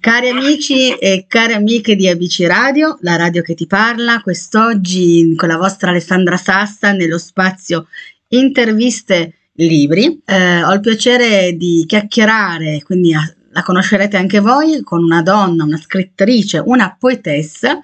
Cari 0.00 0.30
amici 0.30 0.94
e 0.94 1.26
care 1.28 1.52
amiche 1.52 1.94
di 1.94 2.08
ABC 2.08 2.46
Radio, 2.46 2.96
la 3.02 3.16
radio 3.16 3.42
che 3.42 3.52
ti 3.52 3.66
parla, 3.66 4.22
quest'oggi 4.22 5.34
con 5.36 5.46
la 5.46 5.58
vostra 5.58 5.90
Alessandra 5.90 6.38
Sassa 6.38 6.92
nello 6.92 7.18
spazio 7.18 7.86
Interviste 8.28 9.34
Libri. 9.56 10.22
Eh, 10.24 10.64
ho 10.64 10.72
il 10.72 10.80
piacere 10.80 11.54
di 11.54 11.84
chiacchierare, 11.86 12.80
quindi 12.82 13.12
la 13.12 13.62
conoscerete 13.62 14.16
anche 14.16 14.40
voi, 14.40 14.80
con 14.82 15.04
una 15.04 15.20
donna, 15.20 15.64
una 15.64 15.76
scrittrice, 15.76 16.62
una 16.64 16.96
poetessa 16.98 17.78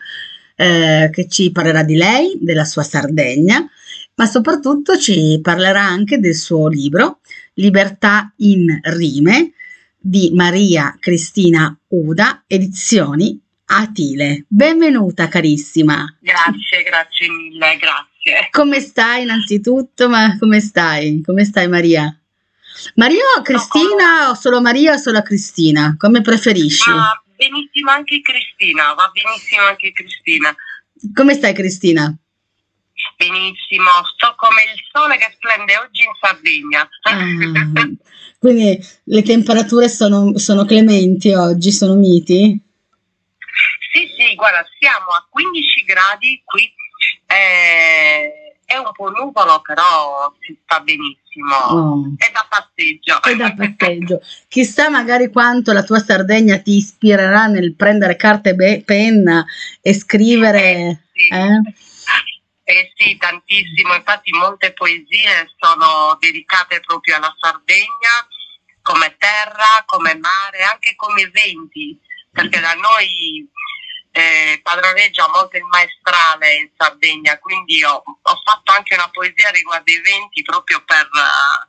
eh, 0.54 1.10
che 1.12 1.28
ci 1.28 1.52
parlerà 1.52 1.82
di 1.82 1.96
lei, 1.96 2.38
della 2.40 2.64
sua 2.64 2.82
Sardegna, 2.82 3.62
ma 4.14 4.24
soprattutto 4.24 4.96
ci 4.96 5.38
parlerà 5.42 5.82
anche 5.82 6.18
del 6.18 6.34
suo 6.34 6.66
libro 6.68 7.18
Libertà 7.52 8.32
in 8.36 8.80
rime 8.84 9.50
di 10.06 10.30
Maria 10.32 10.96
Cristina 11.00 11.76
Uda, 11.88 12.44
edizioni 12.46 13.40
Atile. 13.64 14.44
Benvenuta 14.46 15.26
carissima. 15.26 16.16
Grazie, 16.20 16.84
grazie 16.84 17.28
mille, 17.28 17.76
grazie. 17.76 18.48
Come 18.52 18.78
stai 18.78 19.22
innanzitutto? 19.22 20.08
Ma 20.08 20.36
come 20.38 20.60
stai? 20.60 21.22
Come 21.24 21.44
stai 21.44 21.66
Maria? 21.66 22.16
Maria 22.94 23.24
o 23.36 23.42
Cristina 23.42 24.26
no, 24.26 24.30
o 24.30 24.34
solo 24.34 24.60
Maria 24.60 24.94
o 24.94 24.96
solo 24.96 25.20
Cristina? 25.22 25.96
Come 25.98 26.20
preferisci? 26.20 26.88
Va 26.88 27.20
benissimo 27.34 27.90
anche 27.90 28.20
Cristina, 28.20 28.94
va 28.94 29.10
benissimo 29.12 29.62
anche 29.62 29.90
Cristina. 29.90 30.54
Come 31.12 31.34
stai 31.34 31.52
Cristina? 31.52 32.16
Benissimo, 33.16 33.90
sto 34.14 34.34
come 34.36 34.62
il 34.62 34.80
sole 34.92 35.16
che 35.16 35.32
splende 35.34 35.76
oggi 35.76 36.02
in 36.02 36.12
Sardegna. 36.20 36.88
Ah, 37.02 37.88
quindi 38.38 38.78
le 39.04 39.22
temperature 39.22 39.88
sono, 39.88 40.36
sono 40.38 40.64
clementi 40.64 41.32
oggi, 41.32 41.70
sono 41.70 41.94
miti? 41.94 42.60
Sì, 43.92 44.12
sì, 44.16 44.34
guarda, 44.34 44.64
siamo 44.78 45.12
a 45.12 45.26
15 45.30 45.84
gradi 45.84 46.42
qui, 46.44 46.70
eh, 47.26 48.46
è 48.66 48.76
un 48.76 48.90
po' 48.92 49.08
nuvolo, 49.10 49.62
però 49.62 50.34
si 50.40 50.58
sta 50.62 50.80
benissimo. 50.80 51.56
Oh. 51.70 52.14
È 52.16 52.30
da 52.32 52.46
passeggio. 52.48 53.22
È 53.22 53.34
da 53.36 53.54
passeggio. 53.56 54.20
Chissà 54.48 54.90
magari 54.90 55.30
quanto 55.30 55.72
la 55.72 55.84
tua 55.84 56.00
Sardegna 56.00 56.58
ti 56.58 56.76
ispirerà 56.76 57.46
nel 57.46 57.74
prendere 57.74 58.16
carta 58.16 58.50
e 58.50 58.82
penna 58.84 59.44
e 59.80 59.94
scrivere. 59.94 60.60
Eh, 60.60 60.98
sì. 61.14 61.28
eh? 61.28 61.74
Eh 62.68 62.92
sì, 62.96 63.16
tantissimo, 63.16 63.94
infatti 63.94 64.32
molte 64.32 64.72
poesie 64.72 65.54
sono 65.56 66.16
dedicate 66.18 66.80
proprio 66.80 67.14
alla 67.14 67.32
Sardegna 67.38 68.26
come 68.82 69.14
terra, 69.18 69.84
come 69.86 70.16
mare, 70.16 70.64
anche 70.64 70.96
come 70.96 71.28
venti, 71.28 71.96
perché 72.32 72.58
da 72.58 72.74
noi 72.74 73.48
eh, 74.10 74.58
padroneggia 74.64 75.28
molto 75.28 75.56
il 75.56 75.62
maestrale 75.62 76.54
in 76.54 76.70
Sardegna, 76.76 77.38
quindi 77.38 77.84
ho, 77.84 78.02
ho, 78.02 78.42
fatto 78.44 78.72
anche 78.72 78.94
una 78.94 79.10
poesia 79.10 79.50
riguardo 79.50 79.92
i 79.92 80.00
venti 80.00 80.42
proprio 80.42 80.82
per, 80.84 81.08
per, 81.08 81.68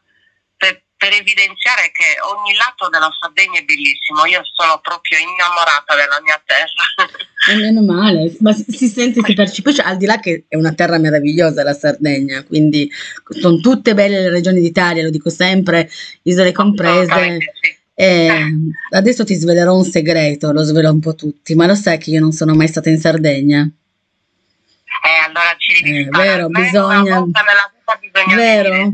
per 0.98 1.14
evidenziare 1.14 1.92
che 1.94 2.18
ogni 2.26 2.58
lato 2.58 2.90
della 2.90 3.10
Sardegna 3.20 3.60
è 3.60 3.64
bellissimo, 3.64 4.26
io 4.26 4.42
sono 4.54 4.80
proprio 4.82 5.20
innamorata 5.20 5.96
della 5.96 6.20
mia 6.22 6.42
terra. 6.44 7.26
E 7.48 7.56
meno 7.56 7.82
male, 7.82 8.36
ma 8.42 8.52
si, 8.52 8.66
si 8.68 8.90
sente, 8.90 9.22
si 9.24 9.34
percepisce, 9.34 9.82
al 9.82 9.96
di 9.96 10.06
là 10.06 10.20
che 10.20 10.46
è 10.50 10.58
una 10.58 10.74
terra 10.74 10.98
meravigliosa 10.98 11.64
la 11.64 11.72
Sardegna, 11.72 12.44
quindi 12.44 12.92
sono 13.30 13.62
tutte 13.62 13.94
belle 13.94 14.20
le 14.20 14.30
regioni 14.30 14.60
d'Italia, 14.60 15.02
lo 15.02 15.12
dico 15.12 15.30
sempre, 15.30 15.90
isole 16.24 16.52
comprese. 16.52 17.38
Eh, 17.94 18.52
adesso 18.90 19.24
ti 19.24 19.34
svelerò 19.36 19.74
un 19.74 19.86
segreto, 19.86 20.52
lo 20.52 20.64
svelo 20.64 20.92
un 20.92 21.00
po' 21.00 21.16
tutti, 21.16 21.56
ma 21.56 21.68
lo 21.68 21.76
sai 21.76 21.98
che 22.00 22.10
io 22.10 22.20
non 22.20 22.34
sono 22.34 22.54
mai 22.54 22.68
stata 22.68 22.90
in 22.90 23.00
Sardegna? 23.00 23.62
Eh, 23.62 25.26
allora 25.26 25.56
ci 25.58 25.82
devi 25.82 26.02
eh, 26.02 26.10
vero, 26.10 26.48
bisogna... 26.50 27.22
bisogna 27.22 28.36
vero? 28.36 28.94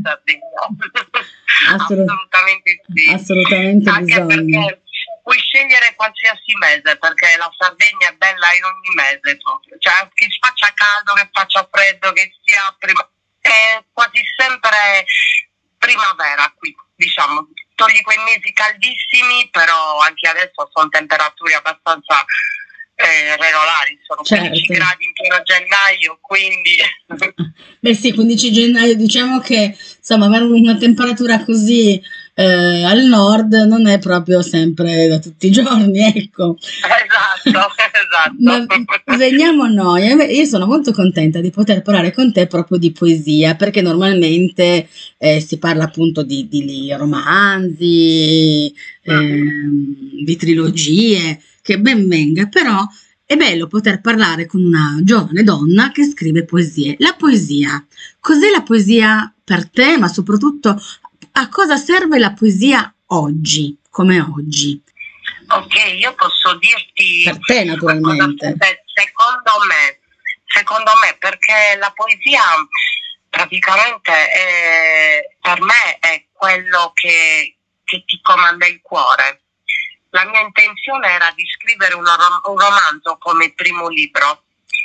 assolutamente 1.70 2.80
sì. 2.94 3.12
Assolutamente 3.12 3.90
Anche 3.90 4.20
bisogna. 4.20 4.26
perché 4.64 4.82
puoi 5.22 5.38
scegliere 5.38 5.94
qualsiasi 5.94 6.52
mese 6.58 6.96
perché 6.98 7.36
la 7.36 7.50
Sardegna 7.56 8.08
è 8.08 8.14
bella 8.14 8.54
in 8.54 8.64
ogni 8.64 8.94
mese 8.94 9.36
proprio. 9.38 9.76
Cioè, 9.78 10.08
che 10.12 10.26
faccia 10.40 10.72
caldo, 10.74 11.14
che 11.14 11.28
faccia 11.32 11.68
freddo, 11.70 12.12
che 12.12 12.32
sia 12.44 12.74
prima... 12.78 13.08
è 13.40 13.82
quasi 13.92 14.20
sempre 14.36 15.04
primavera 15.78 16.52
qui, 16.56 16.74
diciamo. 16.96 17.48
Togli 17.74 18.00
quei 18.02 18.18
mesi 18.18 18.52
caldissimi, 18.52 19.48
però 19.50 19.98
anche 19.98 20.28
adesso 20.28 20.70
sono 20.72 20.88
temperature 20.88 21.54
abbastanza 21.54 22.24
eh, 22.94 23.36
regolari, 23.36 23.98
sono 24.06 24.22
certo. 24.22 24.48
15 24.48 24.72
gradi 24.72 25.04
in 25.04 25.12
pieno 25.12 25.42
gennaio, 25.42 26.18
quindi... 26.20 26.76
Beh 27.80 27.94
sì, 27.94 28.12
15 28.12 28.52
gennaio, 28.52 28.94
diciamo 28.96 29.40
che 29.40 29.76
insomma 29.98 30.26
avere 30.26 30.44
una 30.44 30.76
temperatura 30.76 31.44
così 31.44 32.00
eh, 32.36 32.82
al 32.82 33.04
nord 33.04 33.52
non 33.52 33.86
è 33.86 34.00
proprio 34.00 34.42
sempre 34.42 35.06
da 35.06 35.18
tutti 35.18 35.46
i 35.46 35.50
giorni, 35.50 36.00
ecco. 36.14 36.56
Esatto, 36.58 37.48
esatto. 37.92 38.34
Ma 38.38 39.16
veniamo 39.16 39.62
a 39.62 39.68
noi, 39.68 40.06
io 40.34 40.44
sono 40.44 40.66
molto 40.66 40.92
contenta 40.92 41.40
di 41.40 41.50
poter 41.50 41.82
parlare 41.82 42.12
con 42.12 42.32
te 42.32 42.46
proprio 42.46 42.78
di 42.78 42.90
poesia, 42.90 43.54
perché 43.54 43.82
normalmente 43.82 44.88
eh, 45.18 45.40
si 45.40 45.58
parla 45.58 45.84
appunto 45.84 46.22
di, 46.22 46.48
di 46.48 46.92
romanzi, 46.96 48.74
eh, 49.02 49.42
di 50.24 50.36
trilogie, 50.36 51.40
che 51.64 51.78
ben 51.78 52.06
venga, 52.06 52.44
però 52.46 52.86
è 53.24 53.36
bello 53.36 53.68
poter 53.68 54.02
parlare 54.02 54.44
con 54.44 54.62
una 54.62 54.98
giovane 55.00 55.42
donna 55.42 55.90
che 55.92 56.04
scrive 56.04 56.44
poesie. 56.44 56.96
La 56.98 57.14
poesia, 57.14 57.82
cos'è 58.20 58.50
la 58.50 58.60
poesia 58.60 59.32
per 59.42 59.70
te, 59.70 59.96
ma 59.96 60.08
soprattutto 60.08 60.76
a 61.32 61.48
cosa 61.48 61.78
serve 61.78 62.18
la 62.18 62.34
poesia 62.34 62.94
oggi, 63.06 63.78
come 63.88 64.20
oggi? 64.20 64.78
Ok, 65.48 65.74
io 65.98 66.14
posso 66.14 66.54
dirti... 66.58 67.22
Per 67.24 67.38
te 67.40 67.64
naturalmente. 67.64 68.56
Secondo 68.92 69.52
me, 69.66 70.00
secondo 70.44 70.90
me, 71.02 71.16
perché 71.18 71.78
la 71.78 71.90
poesia 71.96 72.42
praticamente 73.30 74.12
è, 74.12 75.36
per 75.40 75.62
me 75.62 75.98
è 75.98 76.26
quello 76.30 76.90
che, 76.92 77.56
che 77.84 78.04
ti 78.04 78.20
comanda 78.22 78.66
il 78.66 78.82
cuore 78.82 79.43
la 80.14 80.24
mia 80.26 80.40
intenzione 80.40 81.10
era 81.10 81.32
di 81.34 81.44
scrivere 81.46 81.94
un, 81.94 82.04
rom- 82.04 82.40
un 82.44 82.58
romanzo 82.58 83.18
come 83.18 83.52
primo 83.52 83.88
libro, 83.88 84.44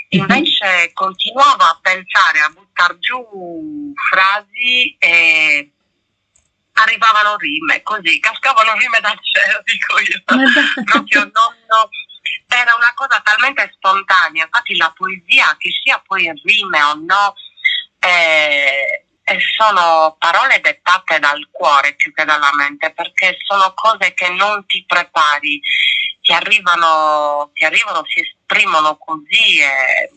mhm. 0.09 0.21
invece 0.21 0.91
continuavo 0.93 1.63
a 1.63 1.79
pensare, 1.81 2.39
a 2.39 2.49
buttare 2.49 2.97
giù 2.97 3.93
frasi 4.09 4.95
e 4.97 5.71
arrivavano 6.73 7.35
rime, 7.37 7.83
così, 7.83 8.19
cascavano 8.19 8.73
rime 8.73 8.99
dal 9.01 9.19
cielo, 9.21 9.61
dico 9.65 9.99
io. 9.99 10.83
Proprio 10.83 11.19
non, 11.19 11.55
no, 11.67 11.89
era 12.47 12.73
una 12.73 12.91
cosa 12.95 13.21
talmente 13.21 13.71
spontanea, 13.75 14.45
infatti 14.45 14.75
la 14.77 14.91
poesia, 14.97 15.55
che 15.59 15.69
sia 15.83 16.01
poi 16.07 16.31
rime 16.43 16.81
o 16.81 16.93
no, 16.95 17.35
eh, 17.99 19.05
e 19.29 19.37
sono 19.55 20.15
parole 20.17 20.59
dettate 20.59 21.19
dal 21.19 21.47
cuore 21.51 21.93
più 21.93 22.11
che 22.11 22.25
dalla 22.25 22.49
mente, 22.55 22.91
perché 22.91 23.37
sono 23.45 23.73
cose 23.75 24.15
che 24.15 24.29
non 24.29 24.65
ti 24.65 24.83
prepari, 24.87 25.61
ti 26.21 26.33
arrivano, 26.33 27.51
ti 27.53 27.63
arrivano 27.63 28.03
si 28.07 28.21
esprimono 28.21 28.97
così 28.97 29.59
e, 29.59 30.09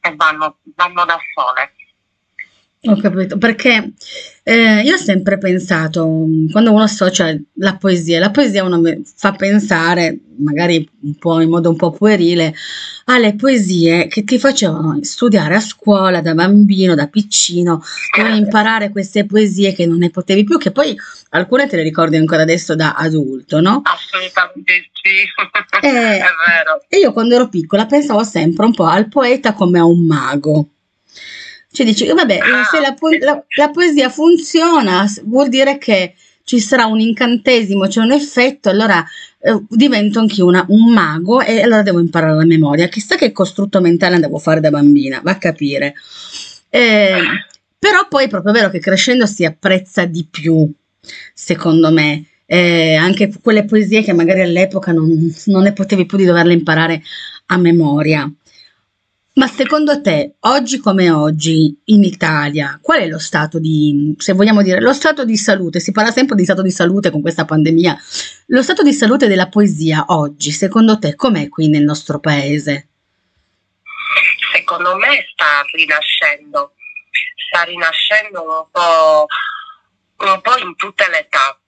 e 0.00 0.14
vanno, 0.16 0.60
vanno 0.74 1.04
da 1.04 1.18
sole. 1.34 1.74
Ho 2.86 2.96
capito, 3.00 3.38
perché 3.38 3.92
eh, 4.42 4.82
io 4.82 4.94
ho 4.94 4.98
sempre 4.98 5.38
pensato, 5.38 6.26
quando 6.52 6.70
uno 6.70 6.82
associa 6.82 7.34
la 7.54 7.76
poesia, 7.76 8.18
la 8.18 8.30
poesia 8.30 8.62
uno 8.62 8.82
fa 9.16 9.32
pensare, 9.32 10.18
magari 10.36 10.86
un 11.00 11.14
po' 11.16 11.40
in 11.40 11.48
modo 11.48 11.70
un 11.70 11.76
po' 11.76 11.92
puerile, 11.92 12.54
alle 13.06 13.36
poesie 13.36 14.06
che 14.06 14.24
ti 14.24 14.38
facevano 14.38 14.98
studiare 15.00 15.54
a 15.54 15.60
scuola 15.60 16.20
da 16.20 16.34
bambino, 16.34 16.94
da 16.94 17.06
piccino, 17.06 17.82
dovevi 18.14 18.36
imparare 18.36 18.90
queste 18.90 19.24
poesie 19.24 19.72
che 19.72 19.86
non 19.86 19.96
ne 19.96 20.10
potevi 20.10 20.44
più, 20.44 20.58
che 20.58 20.70
poi 20.70 20.94
alcune 21.30 21.66
te 21.66 21.76
le 21.76 21.82
ricordi 21.82 22.16
ancora 22.16 22.42
adesso 22.42 22.74
da 22.74 22.92
adulto, 22.92 23.62
no? 23.62 23.80
Assolutamente 23.82 24.90
sì, 24.92 25.86
e, 25.86 25.88
è 25.88 26.20
vero. 26.20 26.84
E 26.86 26.98
io 26.98 27.14
quando 27.14 27.34
ero 27.34 27.48
piccola 27.48 27.86
pensavo 27.86 28.22
sempre 28.24 28.66
un 28.66 28.74
po' 28.74 28.84
al 28.84 29.08
poeta 29.08 29.54
come 29.54 29.78
a 29.78 29.86
un 29.86 30.04
mago 30.04 30.68
cioè 31.74 31.84
dici, 31.84 32.06
vabbè, 32.06 32.38
ah, 32.38 32.64
se 32.70 32.78
la, 32.78 32.94
po- 32.94 33.08
la, 33.18 33.44
la, 33.56 33.70
poesia 33.70 34.08
funziona, 34.08 35.04
vuol 35.24 35.48
dire 35.48 35.76
che 35.76 36.14
ci 36.44 36.60
sarà 36.60 36.86
un 36.86 37.00
incantesimo, 37.00 37.88
c'è 37.88 38.00
un 38.00 38.12
effetto, 38.12 38.68
allora 38.68 39.04
eh, 39.40 39.60
divento 39.70 40.20
anch'io 40.20 40.46
una, 40.46 40.64
un 40.68 40.92
mago 40.92 41.40
e 41.40 41.62
allora 41.62 41.82
devo 41.82 41.98
imparare 41.98 42.36
la 42.36 42.44
memoria. 42.44 42.86
Chissà 42.86 43.16
che 43.16 43.32
costrutto 43.32 43.80
mentale 43.80 44.14
andavo 44.14 44.36
a 44.36 44.40
fare 44.40 44.60
da 44.60 44.70
bambina, 44.70 45.20
va 45.24 45.32
a 45.32 45.38
capire. 45.38 45.94
Eh, 46.68 47.20
però 47.76 48.06
poi 48.08 48.26
è 48.26 48.28
proprio 48.28 48.52
vero 48.52 48.70
che 48.70 48.78
crescendo 48.78 49.26
si 49.26 49.44
apprezza 49.44 50.04
di 50.04 50.28
più, 50.30 50.70
secondo 51.32 51.90
me, 51.90 52.24
eh, 52.46 52.94
anche 52.94 53.32
quelle 53.42 53.64
poesie 53.64 54.04
che 54.04 54.12
magari 54.12 54.42
all'epoca 54.42 54.92
non, 54.92 55.10
non 55.46 55.62
ne 55.64 55.72
potevi 55.72 56.06
più 56.06 56.18
di 56.18 56.24
doverle 56.24 56.52
imparare 56.52 57.02
a 57.46 57.56
memoria. 57.56 58.32
Ma 59.36 59.48
secondo 59.48 60.00
te, 60.00 60.36
oggi 60.40 60.78
come 60.78 61.10
oggi, 61.10 61.76
in 61.86 62.04
Italia, 62.04 62.78
qual 62.80 63.00
è 63.00 63.08
lo 63.08 63.18
stato 63.18 63.58
di, 63.58 64.14
se 64.16 64.32
vogliamo 64.32 64.62
dire, 64.62 64.80
lo 64.80 64.92
stato 64.92 65.24
di 65.24 65.36
salute? 65.36 65.80
Si 65.80 65.90
parla 65.90 66.12
sempre 66.12 66.36
di 66.36 66.44
stato 66.44 66.62
di 66.62 66.70
salute 66.70 67.10
con 67.10 67.20
questa 67.20 67.44
pandemia. 67.44 67.98
Lo 68.46 68.62
stato 68.62 68.84
di 68.84 68.92
salute 68.92 69.26
della 69.26 69.48
poesia 69.48 70.04
oggi, 70.08 70.52
secondo 70.52 71.00
te, 71.00 71.16
com'è 71.16 71.48
qui 71.48 71.68
nel 71.68 71.82
nostro 71.82 72.20
paese? 72.20 72.90
Secondo 74.52 74.94
me 74.98 75.26
sta 75.32 75.62
rinascendo, 75.72 76.74
sta 77.48 77.64
rinascendo 77.64 78.40
un 78.40 78.66
po', 78.70 79.26
un 80.26 80.40
po 80.42 80.58
in 80.58 80.76
tutte 80.76 81.08
le 81.10 81.18
età, 81.18 81.58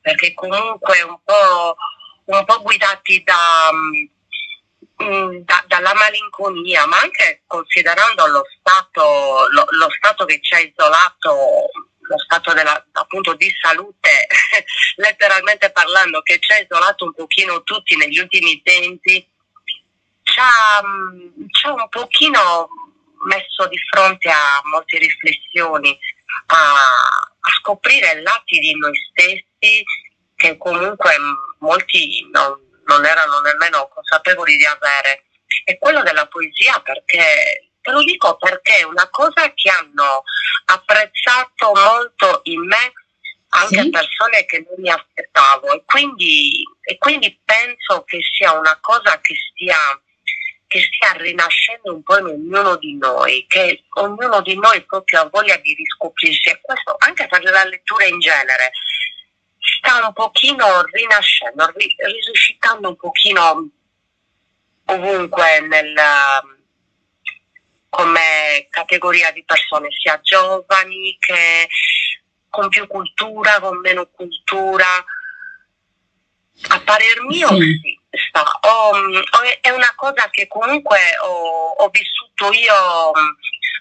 perché 0.00 0.34
comunque 0.34 1.00
un 1.02 1.16
po', 1.22 1.76
un 2.24 2.44
po 2.44 2.60
guidati 2.60 3.22
da 3.22 3.70
Mm, 5.02 5.42
da, 5.44 5.63
malinconia, 5.94 6.86
ma 6.86 7.00
anche 7.00 7.42
considerando 7.46 8.26
lo 8.26 8.44
stato, 8.58 9.48
lo, 9.50 9.66
lo 9.70 9.88
stato 9.96 10.24
che 10.24 10.40
ci 10.40 10.54
ha 10.54 10.58
isolato, 10.58 11.70
lo 12.00 12.18
stato 12.18 12.52
della, 12.52 12.84
appunto 12.92 13.34
di 13.34 13.50
salute, 13.60 14.26
letteralmente 14.96 15.70
parlando, 15.70 16.22
che 16.22 16.38
ci 16.38 16.52
ha 16.52 16.58
isolato 16.58 17.04
un 17.04 17.14
pochino 17.14 17.62
tutti 17.62 17.96
negli 17.96 18.18
ultimi 18.18 18.60
tempi, 18.62 19.26
ci 20.22 20.38
ha, 20.38 20.82
mm, 20.84 21.46
ci 21.50 21.66
ha 21.66 21.72
un 21.72 21.88
pochino 21.88 22.68
messo 23.24 23.66
di 23.68 23.78
fronte 23.90 24.28
a 24.28 24.60
molte 24.64 24.98
riflessioni, 24.98 25.98
a, 26.46 26.56
a 27.40 27.50
scoprire 27.60 28.20
lati 28.22 28.58
di 28.58 28.76
noi 28.76 28.94
stessi 29.10 29.84
che 30.34 30.56
comunque 30.58 31.16
molti 31.58 32.28
non, 32.32 32.58
non 32.86 33.04
erano 33.04 33.40
nemmeno 33.40 33.88
consapevoli 33.88 34.56
di 34.56 34.66
avere. 34.66 35.24
E 35.64 35.78
quello 35.78 36.02
della 36.02 36.26
poesia 36.26 36.80
perché, 36.80 37.70
te 37.80 37.90
lo 37.90 38.02
dico 38.02 38.36
perché 38.36 38.78
è 38.78 38.82
una 38.84 39.08
cosa 39.10 39.52
che 39.54 39.70
hanno 39.70 40.24
apprezzato 40.66 41.72
molto 41.74 42.40
in 42.44 42.64
me 42.66 42.92
anche 43.54 43.82
sì. 43.82 43.90
persone 43.90 44.44
che 44.46 44.66
non 44.68 44.74
mi 44.78 44.90
aspettavo 44.90 45.72
e 45.72 45.82
quindi, 45.86 46.64
e 46.82 46.98
quindi 46.98 47.38
penso 47.44 48.04
che 48.04 48.18
sia 48.36 48.52
una 48.52 48.76
cosa 48.80 49.20
che 49.20 49.34
stia, 49.34 49.76
che 50.66 50.80
stia 50.80 51.12
rinascendo 51.12 51.94
un 51.94 52.02
po' 52.02 52.18
in 52.18 52.26
ognuno 52.26 52.76
di 52.76 52.96
noi, 52.96 53.46
che 53.48 53.84
ognuno 53.94 54.40
di 54.42 54.58
noi 54.58 54.82
proprio 54.84 55.20
ha 55.20 55.28
voglia 55.28 55.56
di 55.58 55.72
riscoprirsi 55.72 56.48
e 56.48 56.60
questo 56.60 56.96
anche 56.98 57.28
per 57.28 57.42
la 57.44 57.64
lettura 57.64 58.04
in 58.06 58.18
genere 58.18 58.72
sta 59.78 60.04
un 60.04 60.12
pochino 60.12 60.82
rinascendo, 60.90 61.72
risuscitando 61.96 62.88
un 62.88 62.96
pochino 62.96 63.68
ovunque 64.86 65.60
nel, 65.60 65.94
come 67.88 68.66
categoria 68.70 69.30
di 69.32 69.44
persone, 69.44 69.88
sia 69.90 70.20
giovani 70.20 71.16
che 71.18 71.68
con 72.48 72.68
più 72.68 72.86
cultura, 72.86 73.60
con 73.60 73.78
meno 73.78 74.06
cultura. 74.06 75.04
A 76.68 76.80
parer 76.80 77.20
mio 77.22 77.48
sì. 77.48 77.80
sì 77.82 77.98
sta. 78.28 78.42
Ho, 78.42 78.92
è 79.60 79.70
una 79.70 79.92
cosa 79.96 80.28
che 80.30 80.46
comunque 80.46 80.98
ho, 81.20 81.74
ho 81.78 81.88
vissuto 81.88 82.52
io 82.52 83.10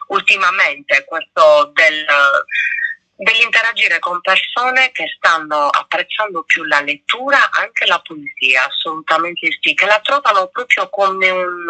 ultimamente, 0.07 1.05
questo 1.05 1.71
del 1.73 2.05
dell'interagire 3.23 3.99
con 3.99 4.21
persone 4.21 4.91
che 4.91 5.05
stanno 5.15 5.67
apprezzando 5.67 6.43
più 6.43 6.63
la 6.63 6.81
lettura, 6.81 7.49
anche 7.51 7.85
la 7.85 7.99
poesia, 7.99 8.65
assolutamente 8.67 9.47
sì, 9.59 9.73
che 9.73 9.85
la 9.85 9.99
trovano 10.03 10.47
proprio 10.47 10.89
come 10.89 11.29
un, 11.29 11.65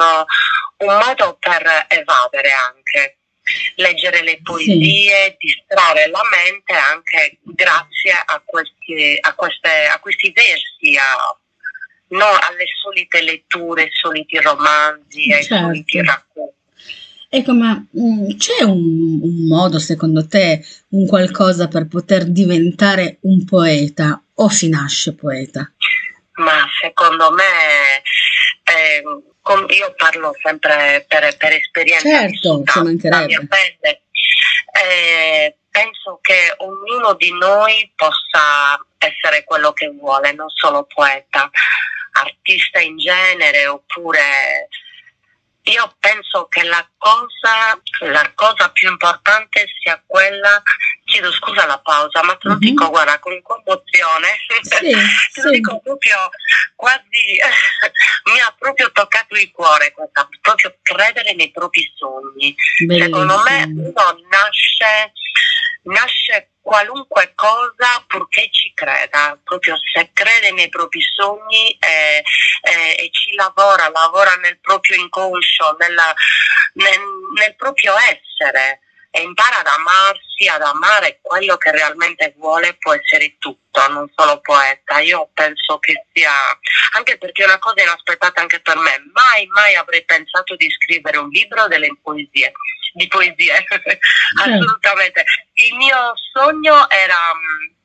un 0.78 0.98
modo 0.98 1.38
per 1.40 1.86
evadere 1.88 2.52
anche. 2.52 3.18
Leggere 3.76 4.24
le 4.24 4.40
poesie, 4.42 5.32
sì. 5.32 5.36
distrarre 5.38 6.08
la 6.08 6.22
mente 6.32 6.74
anche 6.74 7.40
grazie 7.42 8.14
a 8.26 8.42
questi, 8.44 9.18
a 9.20 9.34
queste, 9.34 9.86
a 9.86 10.00
questi 10.00 10.32
versi, 10.32 10.96
a, 10.96 11.38
non 12.16 12.38
alle 12.42 12.66
solite 12.82 13.22
letture, 13.22 13.84
ai 13.84 13.92
soliti 13.92 14.40
romanzi, 14.40 15.30
certo. 15.30 15.54
ai 15.56 15.62
soliti 15.62 16.02
racconti 16.02 16.63
Ecco, 17.36 17.54
ma 17.54 17.84
mh, 17.90 18.36
c'è 18.38 18.62
un, 18.62 19.20
un 19.24 19.48
modo, 19.48 19.80
secondo 19.80 20.28
te, 20.28 20.64
un 20.90 21.08
qualcosa 21.08 21.68
per 21.68 21.88
poter 21.88 22.26
diventare 22.26 23.18
un 23.22 23.44
poeta 23.44 24.22
o 24.36 24.50
si 24.50 24.70
nasce 24.70 25.16
poeta? 25.16 25.72
Ma 26.34 26.64
secondo 26.80 27.32
me, 27.32 28.04
eh, 28.66 29.02
io 29.76 29.94
parlo 29.98 30.36
sempre 30.44 31.06
per, 31.08 31.36
per 31.38 31.54
esperienza 31.54 32.08
certo, 32.08 32.60
vissuta, 32.60 32.84
mia 32.84 33.48
pelle, 33.50 34.02
eh, 34.72 35.56
penso 35.72 36.20
che 36.22 36.54
ognuno 36.58 37.16
di 37.16 37.36
noi 37.36 37.92
possa 37.96 38.78
essere 39.00 39.44
quello 39.44 39.74
che 39.74 39.90
vuole, 39.90 40.34
non 40.34 40.50
solo 40.50 40.86
poeta, 40.86 41.50
artista 42.12 42.80
in 42.80 42.96
genere 42.98 43.66
oppure 43.66 44.68
io 45.64 45.96
penso 46.00 46.48
che 46.50 46.64
la 46.64 46.86
cosa, 46.98 47.80
la 48.02 48.32
cosa 48.36 48.70
più 48.72 48.90
importante 48.90 49.66
sia 49.80 50.02
quella, 50.06 50.62
chiedo 51.06 51.32
scusa 51.32 51.66
la 51.66 51.80
pausa, 51.80 52.22
ma 52.24 52.36
te 52.36 52.50
lo 52.50 52.56
mm-hmm. 52.56 52.60
dico 52.60 52.90
guarda 52.90 53.20
con 53.20 53.42
commozione, 53.42 54.28
sì, 54.62 54.92
te 55.34 55.42
lo 55.42 55.50
dico 55.52 55.80
proprio 55.80 56.30
quasi, 56.76 57.40
mi 58.32 58.40
ha 58.42 58.54
proprio 58.58 58.92
toccato 58.92 59.36
il 59.36 59.52
cuore 59.52 59.94
questa, 59.94 60.28
proprio 60.42 60.76
credere 60.82 61.34
nei 61.34 61.52
propri 61.52 61.90
sogni. 61.96 62.54
Bellissimo. 62.86 63.06
Secondo 63.06 63.44
me 63.44 63.64
uno 63.64 64.18
nasce, 64.30 65.14
nasce 65.84 66.54
qualunque 66.64 67.34
cosa 67.36 68.04
purché 68.08 68.48
ci 68.52 68.72
creda, 68.74 69.38
proprio 69.44 69.76
se 69.94 70.10
crede 70.14 70.52
nei 70.52 70.70
propri 70.70 71.02
sogni 71.02 71.72
e, 71.78 72.24
lavora, 73.36 73.90
lavora 73.90 74.36
nel 74.36 74.60
proprio 74.60 75.02
inconscio, 75.02 75.76
nella, 75.80 76.14
nel, 76.74 77.00
nel 77.38 77.56
proprio 77.56 77.94
essere 77.98 78.80
e 79.16 79.22
impara 79.22 79.60
ad 79.60 79.68
amarsi, 79.68 80.48
ad 80.48 80.64
amare 80.64 81.20
quello 81.22 81.56
che 81.58 81.70
realmente 81.70 82.34
vuole, 82.36 82.76
può 82.80 82.94
essere 82.94 83.36
tutto, 83.38 83.88
non 83.90 84.12
solo 84.16 84.42
poeta. 84.42 85.00
Io 85.00 85.30
penso 85.36 85.78
che 85.78 86.08
sia, 86.12 86.32
anche 86.96 87.20
perché 87.20 87.44
è 87.44 87.46
una 87.46 87.60
cosa 87.60 87.84
inaspettata 87.84 88.42
anche 88.42 88.60
per 88.60 88.76
me, 88.78 89.04
mai, 89.14 89.46
mai 89.54 89.76
avrei 89.76 90.04
pensato 90.04 90.56
di 90.56 90.68
scrivere 90.72 91.18
un 91.18 91.30
libro 91.30 91.68
delle 91.68 91.96
poesie 92.02 92.52
di 92.94 93.08
poesie, 93.08 93.66
assolutamente. 94.42 95.24
Il 95.54 95.76
mio 95.76 96.14
sogno 96.32 96.90
era 96.90 97.16
um, 97.34 97.76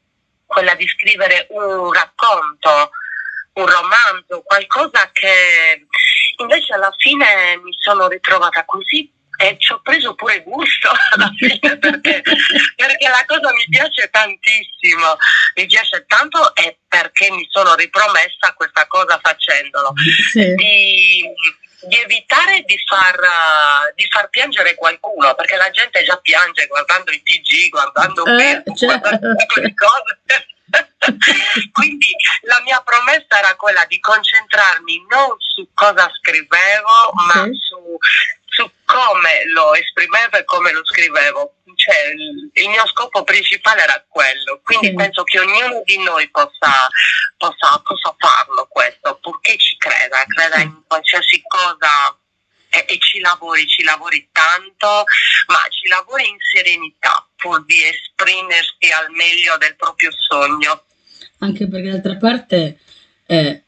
quella 0.47 0.75
di 0.75 0.87
scrivere 0.87 1.47
un 1.51 1.93
racconto, 1.93 2.91
un 3.59 3.67
romanzo, 3.67 4.43
qualcosa 4.45 5.11
che 5.13 5.87
invece 6.37 6.75
alla 6.75 6.95
fine 6.97 7.57
mi 7.63 7.73
sono 7.79 8.09
ritrovata 8.09 8.65
così 8.65 9.11
e 9.41 9.57
ci 9.59 9.73
ho 9.73 9.81
preso 9.83 10.15
pure 10.15 10.43
gusto 10.43 10.91
alla 11.15 11.31
fine 11.37 11.79
perché, 11.79 12.23
perché, 12.75 13.09
la 13.09 13.25
cosa 13.27 13.53
mi 13.53 13.67
piace 13.69 14.09
tantissimo, 14.11 15.17
mi 15.55 15.67
piace 15.67 16.05
tanto 16.07 16.55
e 16.57 16.79
perché 16.89 17.31
mi 17.31 17.47
sono 17.51 17.75
ripromessa 17.75 18.53
questa 18.57 18.87
cosa 18.87 19.19
facendolo. 19.23 19.93
Sì. 20.33 20.55
Di, 20.55 21.25
di 21.83 22.01
evitare 22.01 22.65
di 22.67 22.77
far, 22.85 23.15
uh, 23.15 23.93
di 23.95 24.09
far, 24.11 24.29
piangere 24.29 24.75
qualcuno, 24.75 25.33
perché 25.37 25.57
la 25.57 25.71
gente 25.71 26.03
già 26.03 26.17
piange 26.17 26.67
guardando 26.67 27.13
i 27.13 27.23
TG, 27.23 27.69
guardando 27.69 28.25
eh, 28.27 28.37
Facebook, 28.37 28.77
certo. 28.77 29.09
guardando 29.09 29.45
quelle 29.47 29.75
cose. 29.75 30.47
Quindi 31.73 32.09
la 32.43 32.61
mia 32.63 32.81
promessa 32.83 33.39
era 33.39 33.55
quella 33.57 33.85
di 33.87 33.99
concentrarmi 34.01 35.07
non 35.09 35.37
su 35.39 35.69
cosa 35.75 36.11
scrivevo, 36.21 37.09
okay. 37.13 37.27
ma 37.27 37.49
su, 37.53 37.99
su 38.47 38.71
come 38.85 39.45
lo 39.53 39.75
esprimevo 39.75 40.37
e 40.37 40.45
come 40.45 40.73
lo 40.73 40.85
scrivevo. 40.85 41.55
Cioè, 41.75 42.11
il, 42.55 42.69
mio 42.69 42.87
scopo 42.89 43.23
principale 43.23 43.83
era 43.83 44.05
quello, 44.09 44.61
quindi 44.65 44.89
sì. 44.89 44.95
penso 44.95 45.23
che 45.23 45.39
ognuno 45.39 45.83
di 45.85 46.03
noi 46.03 46.29
possa, 46.31 46.89
possa, 47.37 47.81
possa 47.85 48.15
farlo 48.19 48.67
questo, 48.69 49.19
purché 49.21 49.57
ci 49.59 49.77
creda, 49.77 50.25
creda 50.27 50.57
sì. 50.57 50.63
in 50.63 50.83
qualsiasi 50.87 51.41
cosa 51.47 52.19
e, 52.71 52.85
e, 52.89 52.99
ci 52.99 53.21
lavori, 53.21 53.67
ci 53.67 53.83
lavori 53.83 54.29
tanto, 54.33 55.05
ma 55.47 55.61
ci 55.71 55.89
lavori 55.89 56.29
in 56.29 56.37
serenità 56.41 57.27
pur 57.37 57.65
di 57.65 57.83
esprimersi 57.85 58.91
al 58.93 59.11
meglio 59.11 59.57
del 59.59 59.77
proprio 59.77 60.11
sogno. 60.13 60.85
Anche 61.39 61.69
perché 61.69 61.91
d'altra 61.91 62.17
parte 62.17 62.79
eh, 63.27 63.63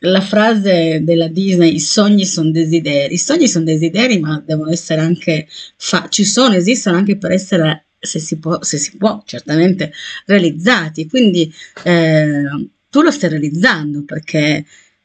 la 0.00 0.20
frase 0.20 1.00
della 1.02 1.28
Disney, 1.28 1.74
i 1.74 1.80
sogni 1.80 2.24
sono 2.24 2.50
desideri, 2.50 3.14
i 3.14 3.18
sogni 3.18 3.48
sono 3.48 3.64
desideri 3.64 4.18
ma 4.20 4.42
devono 4.44 4.70
essere 4.70 5.00
anche, 5.00 5.46
fa- 5.76 6.08
ci 6.08 6.24
sono, 6.24 6.54
esistono 6.54 6.96
anche 6.96 7.16
per 7.16 7.32
essere 7.32 7.86
se 7.98 8.18
si 8.18 8.38
può, 8.38 8.62
se 8.62 8.78
si 8.78 8.96
può 8.96 9.22
certamente 9.26 9.92
realizzati. 10.26 11.08
Quindi 11.08 11.52
eh, 11.82 12.44
tu 12.90 13.02
lo 13.02 13.10
stai 13.10 13.30
realizzando 13.30 14.04
perché 14.04 14.64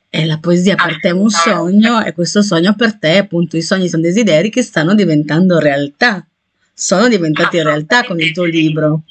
è 0.10 0.26
la 0.26 0.40
poesia 0.40 0.76
per 0.76 1.00
te 1.00 1.10
è 1.10 1.12
un 1.12 1.30
sogno 1.30 2.04
e 2.04 2.14
questo 2.14 2.42
sogno 2.42 2.76
per 2.76 2.98
te, 2.98 3.18
appunto, 3.18 3.56
i 3.56 3.62
sogni 3.62 3.88
sono 3.88 4.02
desideri 4.02 4.50
che 4.50 4.62
stanno 4.62 4.94
diventando 4.94 5.58
realtà. 5.58 6.26
Sono 6.74 7.08
diventati 7.08 7.62
realtà 7.62 8.04
con 8.04 8.20
il 8.20 8.32
tuo 8.34 8.44
libro. 8.44 9.04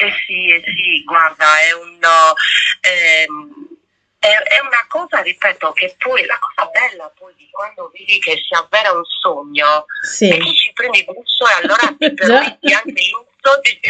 Eh 0.00 0.12
sì, 0.26 0.46
eh 0.46 0.62
sì, 0.64 1.02
guarda, 1.04 1.58
è 1.58 1.72
un... 1.72 1.98
Ehm, 2.80 3.77
è, 4.18 4.58
una 4.60 4.84
cosa, 4.88 5.20
ripeto, 5.20 5.72
che 5.72 5.94
poi 5.98 6.24
la 6.26 6.38
cosa 6.38 6.68
bella 6.70 7.10
poi 7.16 7.32
di 7.36 7.48
quando 7.50 7.90
vedi 7.92 8.18
che 8.18 8.36
si 8.36 8.52
avvera 8.54 8.90
un 8.92 9.04
sogno 9.04 9.84
sì. 10.02 10.28
è 10.28 10.36
che 10.38 10.54
ci 10.54 10.72
prendi 10.72 11.04
gusto 11.04 11.48
e 11.48 11.52
allora 11.52 11.94
ti 11.96 12.12
permetti 12.14 12.72
anche 12.72 12.90
il 12.90 13.10
lusso 13.10 13.60
di, 13.62 13.80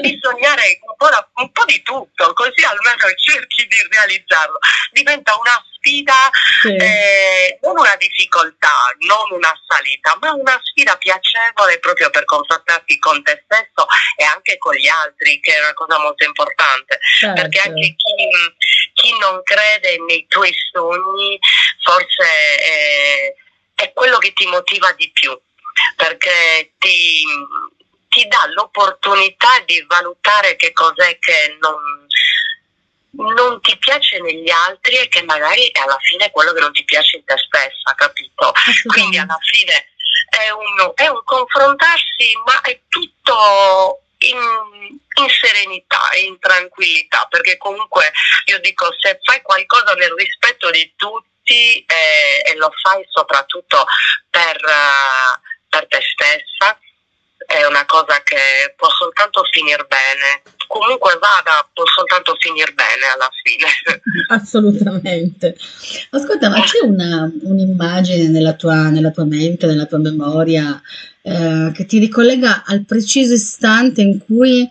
di 0.00 0.18
sognare 0.20 0.78
un 0.82 0.96
po, 0.96 1.08
da, 1.08 1.28
un 1.34 1.52
po' 1.52 1.64
di 1.64 1.80
tutto, 1.82 2.32
così 2.32 2.64
almeno 2.64 3.14
cerchi 3.16 3.66
di 3.66 3.76
realizzarlo. 3.88 4.58
Diventa 4.90 5.36
una 5.38 5.62
sfida, 5.76 6.30
sì. 6.62 6.74
eh, 6.74 7.58
non 7.62 7.78
una 7.78 7.94
difficoltà, 7.96 8.74
non 9.06 9.38
una 9.38 9.52
salita, 9.68 10.16
ma 10.20 10.32
una 10.32 10.60
sfida 10.62 10.96
piacevole 10.96 11.78
proprio 11.78 12.10
per 12.10 12.24
confrontarti 12.24 12.98
con 12.98 13.22
te 13.22 13.44
stesso 13.44 13.86
e 14.16 14.24
anche 14.24 14.58
con 14.58 14.74
gli 14.74 14.88
altri, 14.88 15.40
che 15.40 15.54
è 15.54 15.60
una 15.60 15.74
cosa 15.74 15.98
molto 16.00 16.24
importante. 16.24 16.98
Certo. 17.20 17.40
Perché 17.40 17.60
anche 17.60 17.94
chi, 17.94 18.14
chi, 19.06 19.18
non 19.18 19.42
crede 19.42 19.98
nei 20.06 20.26
tuoi 20.28 20.52
sogni 20.72 21.38
forse 21.82 22.24
è, 22.58 23.34
è 23.74 23.92
quello 23.92 24.18
che 24.18 24.32
ti 24.32 24.46
motiva 24.46 24.92
di 24.92 25.10
più, 25.12 25.38
perché 25.94 26.72
ti, 26.78 27.24
ti 28.08 28.26
dà 28.26 28.46
l'opportunità 28.54 29.60
di 29.64 29.84
valutare 29.86 30.56
che 30.56 30.72
cos'è 30.72 31.18
che 31.18 31.56
non 31.60 32.04
non 33.18 33.62
ti 33.62 33.74
piace 33.78 34.20
negli 34.20 34.50
altri 34.50 34.96
e 34.96 35.08
che 35.08 35.22
magari 35.22 35.70
alla 35.80 35.96
fine 36.00 36.26
è 36.26 36.30
quello 36.30 36.52
che 36.52 36.60
non 36.60 36.72
ti 36.72 36.84
piace 36.84 37.16
in 37.16 37.24
te 37.24 37.34
stessa, 37.38 37.94
capito? 37.94 38.52
Quindi 38.92 39.16
alla 39.16 39.38
fine 39.40 39.86
è 40.28 40.50
un, 40.50 40.92
è 40.94 41.06
un 41.06 41.22
confrontarsi, 41.24 42.32
ma 42.44 42.60
è 42.60 42.78
tutto 42.88 44.02
in, 44.28 44.98
in, 45.18 45.28
serenità 45.28 46.10
e 46.10 46.24
in 46.24 46.38
tranquillità, 46.38 47.26
perché 47.28 47.56
comunque 47.56 48.12
io 48.46 48.58
dico 48.60 48.88
se 48.98 49.18
fai 49.22 49.42
qualcosa 49.42 49.92
nel 49.94 50.12
rispetto 50.16 50.70
di 50.70 50.92
tutti 50.96 51.84
eh, 51.84 52.50
e 52.50 52.56
lo 52.56 52.70
fai 52.82 53.04
soprattutto 53.08 53.84
per, 54.30 54.56
uh, 54.64 55.40
per 55.68 55.86
te 55.88 56.00
stessa, 56.02 56.78
è 57.46 57.64
una 57.64 57.84
cosa 57.86 58.20
che 58.22 58.74
può 58.76 58.88
soltanto 58.90 59.42
finire 59.50 59.86
bene. 59.88 60.42
Comunque 60.66 61.16
vada, 61.20 61.66
può 61.72 61.84
soltanto 61.86 62.36
finire 62.40 62.72
bene 62.72 63.06
alla 63.06 63.30
fine. 63.42 63.68
Assolutamente. 64.28 65.56
Ascolta, 66.10 66.48
ma 66.48 66.60
c'è 66.62 66.80
una, 66.82 67.30
un'immagine 67.42 68.28
nella 68.28 68.54
tua, 68.54 68.88
nella 68.88 69.12
tua 69.12 69.24
mente, 69.24 69.66
nella 69.66 69.86
tua 69.86 69.98
memoria, 69.98 70.80
eh, 71.26 71.72
che 71.74 71.86
ti 71.86 71.98
ricollega 71.98 72.62
al 72.64 72.84
preciso 72.84 73.34
istante 73.34 74.00
in 74.00 74.24
cui 74.24 74.68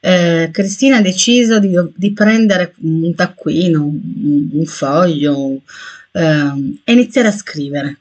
eh, 0.00 0.48
Cristina 0.50 0.96
ha 0.96 1.02
deciso 1.02 1.58
di, 1.58 1.76
di, 1.94 2.14
prendere 2.14 2.72
un 2.78 3.14
taccuino, 3.14 3.82
un, 3.82 4.48
un 4.50 4.64
foglio 4.64 5.60
eh, 6.12 6.80
e 6.82 6.92
iniziare 6.92 7.28
a 7.28 7.32
scrivere? 7.32 7.98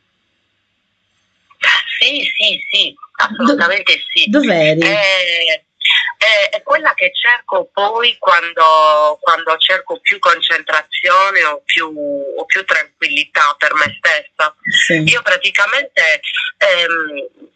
Sì, 1.99 2.21
sì, 2.33 2.59
sì 2.71 2.95
assolutamente 3.17 3.93
Do- 3.93 4.01
sì. 4.13 4.29
Dov'eri? 4.29 4.79
Eh, 4.79 5.63
è, 6.17 6.49
è, 6.55 6.63
quella 6.63 6.93
che 6.93 7.11
cerco 7.13 7.69
poi 7.73 8.15
quando, 8.19 9.17
quando 9.19 9.57
cerco 9.57 9.99
più 9.99 10.17
concentrazione 10.19 11.43
o 11.43 11.61
più, 11.65 11.87
o 11.87 12.45
più, 12.45 12.63
tranquillità 12.63 13.53
per 13.57 13.73
me 13.73 13.97
stessa. 13.97 14.55
Sì. 14.85 15.03
Io 15.03 15.21
praticamente 15.21 16.21
ehm, 16.57 17.46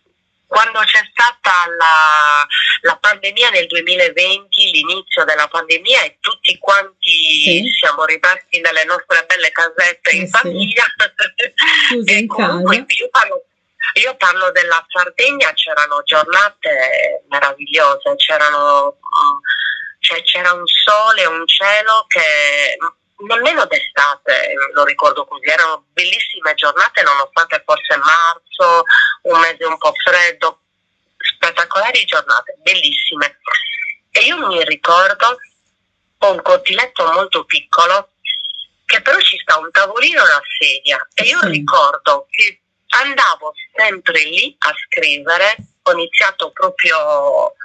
quando 0.52 0.80
c'è 0.82 1.00
stata 1.10 1.64
la, 1.78 2.46
la, 2.82 2.98
pandemia 2.98 3.52
nel 3.52 3.68
2020, 3.68 4.72
l'inizio 4.72 5.24
della 5.24 5.48
pandemia 5.48 6.04
e 6.04 6.18
tutti 6.20 6.58
quanti 6.58 7.64
sì. 7.64 7.70
siamo 7.80 8.04
rimasti 8.04 8.60
nelle 8.60 8.84
nostre 8.84 9.24
belle 9.28 9.50
casette 9.54 10.10
eh 10.10 10.16
in 10.18 10.26
sì. 10.26 10.32
famiglia. 10.32 10.84
Scusa, 11.88 12.12
in 12.12 12.28
casa. 12.28 12.74
Io 12.74 13.10
parlo 13.10 13.46
io 13.94 14.16
parlo 14.18 14.52
della 14.52 14.86
Sardegna, 14.90 15.54
c'erano 15.54 16.02
giornate 16.04 17.24
meravigliose, 17.30 18.16
c'erano, 18.18 18.98
mm, 19.00 19.38
cioè, 20.00 20.22
c'era 20.24 20.52
un 20.52 20.66
sole, 20.66 21.26
un 21.28 21.48
cielo 21.48 22.06
che 22.08 22.76
nemmeno 23.28 23.66
d'estate 23.66 24.54
lo 24.74 24.84
ricordo 24.84 25.26
così, 25.26 25.48
erano 25.48 25.86
bellissime 25.94 26.54
giornate 26.56 27.02
nonostante 27.04 27.64
fosse 27.66 27.98
marzo, 27.98 28.84
un 29.24 29.40
mese 29.40 29.66
un 29.66 29.78
po' 29.78 29.94
freddo, 30.04 30.62
spettacolari 31.18 32.04
giornate, 32.06 32.58
bellissime. 32.62 33.40
E 34.12 34.22
io 34.22 34.46
mi 34.48 34.64
ricordo 34.66 35.38
un 36.20 36.42
cortiletto 36.42 37.12
molto 37.12 37.46
piccolo 37.46 38.10
che 38.86 39.02
però 39.02 39.18
ci 39.20 39.38
sta 39.38 39.58
un 39.58 39.72
tavolino 39.72 40.20
e 40.20 40.24
una 40.24 40.42
sedia. 40.60 41.08
E 41.14 41.24
io 41.24 41.40
ricordo 41.44 42.28
che 42.30 42.62
andavo 42.90 43.54
sempre 43.74 44.22
lì 44.24 44.56
a 44.60 44.74
scrivere, 44.86 45.56
ho 45.84 45.92
iniziato 45.94 46.52
proprio 46.52 47.56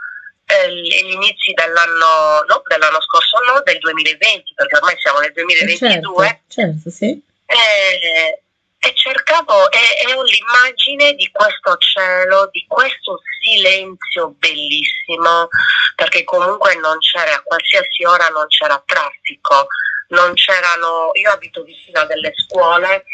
eh, 0.47 0.73
gli 0.73 1.13
inizi 1.13 1.53
dell'anno, 1.53 2.45
no, 2.47 2.63
dell'anno 2.67 3.01
scorso, 3.01 3.39
no, 3.41 3.61
del 3.65 3.79
2020, 3.79 4.55
perché 4.55 4.77
ormai 4.77 4.97
siamo 4.99 5.19
nel 5.19 5.33
2022. 5.33 6.27
Certo, 6.27 6.43
certo 6.49 6.91
sì. 6.91 7.23
E, 7.47 8.43
e 8.79 8.95
cercavo, 8.95 9.71
e 9.71 10.13
ho 10.15 10.23
l'immagine 10.23 11.15
di 11.15 11.29
questo 11.33 11.77
cielo, 11.79 12.49
di 12.53 12.65
questo 12.69 13.21
silenzio 13.41 14.35
bellissimo, 14.39 15.49
perché 15.97 16.23
comunque 16.25 16.77
non 16.77 16.99
c'era, 16.99 17.35
a 17.35 17.43
qualsiasi 17.43 18.05
ora 18.05 18.29
non 18.29 18.47
c'era 18.47 18.81
traffico, 18.87 19.67
non 20.09 20.35
c'erano, 20.35 21.11
io 21.15 21.31
abito 21.31 21.63
vicino 21.65 22.01
a 22.01 22.07
delle 22.07 22.33
scuole, 22.37 23.05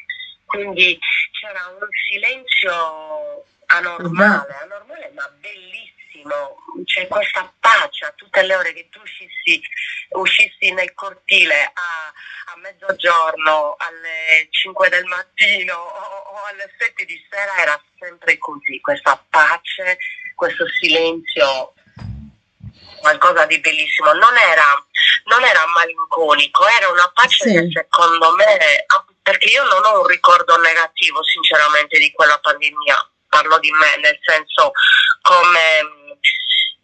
quindi 0.45 0.99
c'era 1.41 1.75
un 1.79 1.87
silenzio 2.11 3.45
anormale, 3.67 4.55
anormale 4.63 5.11
ma 5.15 5.31
bellissimo, 5.41 6.02
c'è 6.85 7.07
questa 7.09 7.53
pace 7.59 8.05
a 8.05 8.13
tutte 8.13 8.43
le 8.43 8.55
ore 8.55 8.73
che 8.73 8.89
tu 8.91 9.01
uscissi, 9.01 9.63
uscissi 10.11 10.71
nel 10.73 10.93
cortile 10.95 11.65
a, 11.65 12.53
a, 12.53 12.57
mezzogiorno, 12.57 13.77
alle 13.79 14.49
5 14.51 14.89
del 14.89 15.05
mattino 15.05 15.75
o, 15.75 16.33
o 16.33 16.45
alle 16.51 16.71
7 16.79 17.05
di 17.05 17.27
sera 17.31 17.57
era 17.57 17.83
sempre 17.99 18.39
così, 18.39 18.81
questa 18.81 19.23
pace, 19.31 19.97
questo 20.35 20.67
silenzio 20.69 21.75
qualcosa 23.03 23.47
di 23.47 23.59
bellissimo. 23.59 24.13
Non 24.13 24.37
era, 24.37 24.87
non 25.25 25.43
era 25.45 25.67
malinconico, 25.67 26.67
era 26.69 26.89
una 26.89 27.11
pace 27.13 27.49
sì. 27.49 27.53
che 27.53 27.69
secondo 27.73 28.35
me 28.35 28.87
perché 29.23 29.51
io 29.51 29.65
non 29.65 29.85
ho 29.85 30.01
un 30.01 30.07
ricordo 30.07 30.57
negativo 30.59 31.23
sinceramente 31.23 31.99
di 31.99 32.11
quella 32.13 32.39
pandemia, 32.39 33.11
parlo 33.29 33.59
di 33.59 33.71
me, 33.71 33.97
nel 34.01 34.19
senso 34.21 34.73
come 35.21 36.02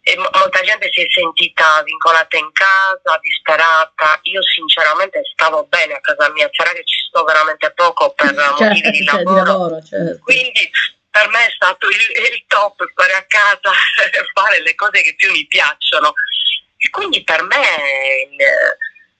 eh, 0.01 0.17
molta 0.17 0.61
gente 0.61 0.89
si 0.91 1.01
è 1.01 1.05
sentita 1.09 1.83
vincolata 1.83 2.37
in 2.37 2.51
casa, 2.51 3.19
disperata, 3.21 4.19
io 4.23 4.41
sinceramente 4.43 5.21
stavo 5.33 5.65
bene 5.65 5.93
a 5.95 6.01
casa 6.01 6.29
mia, 6.31 6.49
sarà 6.51 6.71
che 6.71 6.83
ci 6.85 6.99
sto 7.07 7.23
veramente 7.23 7.71
poco 7.71 8.13
per 8.13 8.33
certo, 8.33 8.63
motivi 8.63 8.89
di 8.91 9.03
lavoro, 9.03 9.41
di 9.41 9.47
lavoro. 9.47 9.81
certo. 9.83 10.19
quindi 10.23 10.71
per 11.11 11.27
me 11.29 11.45
è 11.45 11.51
stato 11.51 11.87
il, 11.87 11.95
il 11.95 12.43
top 12.47 12.87
stare 12.91 13.13
a 13.13 13.25
casa 13.27 13.71
e 14.11 14.23
fare 14.33 14.61
le 14.61 14.75
cose 14.75 15.01
che 15.01 15.15
più 15.15 15.31
mi 15.31 15.45
piacciono. 15.47 16.13
E 16.77 16.89
quindi 16.91 17.23
per 17.23 17.43
me 17.43 17.59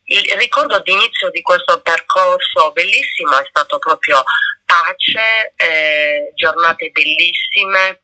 il, 0.06 0.22
il 0.24 0.38
ricordo 0.38 0.80
d'inizio 0.80 1.30
di 1.30 1.42
questo 1.42 1.82
percorso 1.82 2.72
bellissimo 2.72 3.38
è 3.38 3.46
stato 3.50 3.80
proprio 3.80 4.24
pace, 4.66 5.54
eh, 5.58 6.32
giornate 6.36 6.90
bellissime 6.92 8.00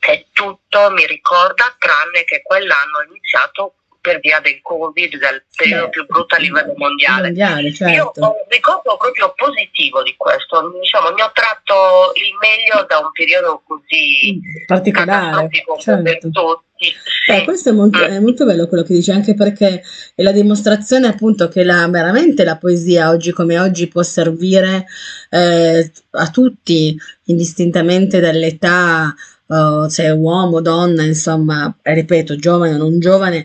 e 0.00 0.26
tutto 0.32 0.90
mi 0.90 1.06
ricorda 1.06 1.74
tranne 1.78 2.24
che 2.24 2.42
quell'anno 2.42 2.98
ho 2.98 3.10
iniziato 3.10 3.74
per 4.00 4.20
via 4.20 4.40
del 4.40 4.60
Covid, 4.62 5.18
del 5.18 5.44
periodo 5.54 5.84
Beh, 5.84 5.90
più 5.90 6.06
brutto 6.06 6.34
a 6.34 6.38
livello 6.38 6.72
mondiale. 6.76 7.26
mondiale 7.28 7.74
certo. 7.74 7.94
Io 7.94 8.12
ho 8.14 8.30
un 8.30 8.46
ricordo 8.48 8.96
proprio 8.96 9.34
positivo 9.36 10.02
di 10.02 10.14
questo, 10.16 10.72
diciamo, 10.80 11.12
mi 11.12 11.20
ho 11.20 11.30
tratto 11.34 12.12
il 12.14 12.32
meglio 12.40 12.86
da 12.86 12.98
un 12.98 13.10
periodo 13.12 13.62
così 13.66 14.40
particolare 14.66 15.50
certo. 15.78 16.02
per 16.02 16.18
tutti. 16.20 16.66
Sì. 16.78 17.32
Eh, 17.32 17.42
questo 17.42 17.70
è 17.70 17.72
molto, 17.72 17.98
è 18.00 18.20
molto, 18.20 18.44
bello 18.44 18.68
quello 18.68 18.84
che 18.84 18.94
dici, 18.94 19.10
anche 19.10 19.34
perché 19.34 19.82
è 20.14 20.22
la 20.22 20.30
dimostrazione 20.30 21.08
appunto 21.08 21.48
che 21.48 21.64
la, 21.64 21.88
veramente 21.88 22.44
la 22.44 22.56
poesia 22.56 23.10
oggi 23.10 23.32
come 23.32 23.58
oggi 23.58 23.88
può 23.88 24.02
servire 24.04 24.86
eh, 25.28 25.90
a 26.10 26.30
tutti, 26.30 26.96
indistintamente 27.24 28.20
dall'età 28.20 29.12
uh, 29.48 29.88
se 29.88 30.04
è 30.04 30.12
uomo, 30.12 30.60
donna, 30.60 31.02
insomma, 31.02 31.74
ripeto, 31.82 32.36
giovane 32.36 32.74
o 32.74 32.78
non 32.78 32.98
giovane, 32.98 33.44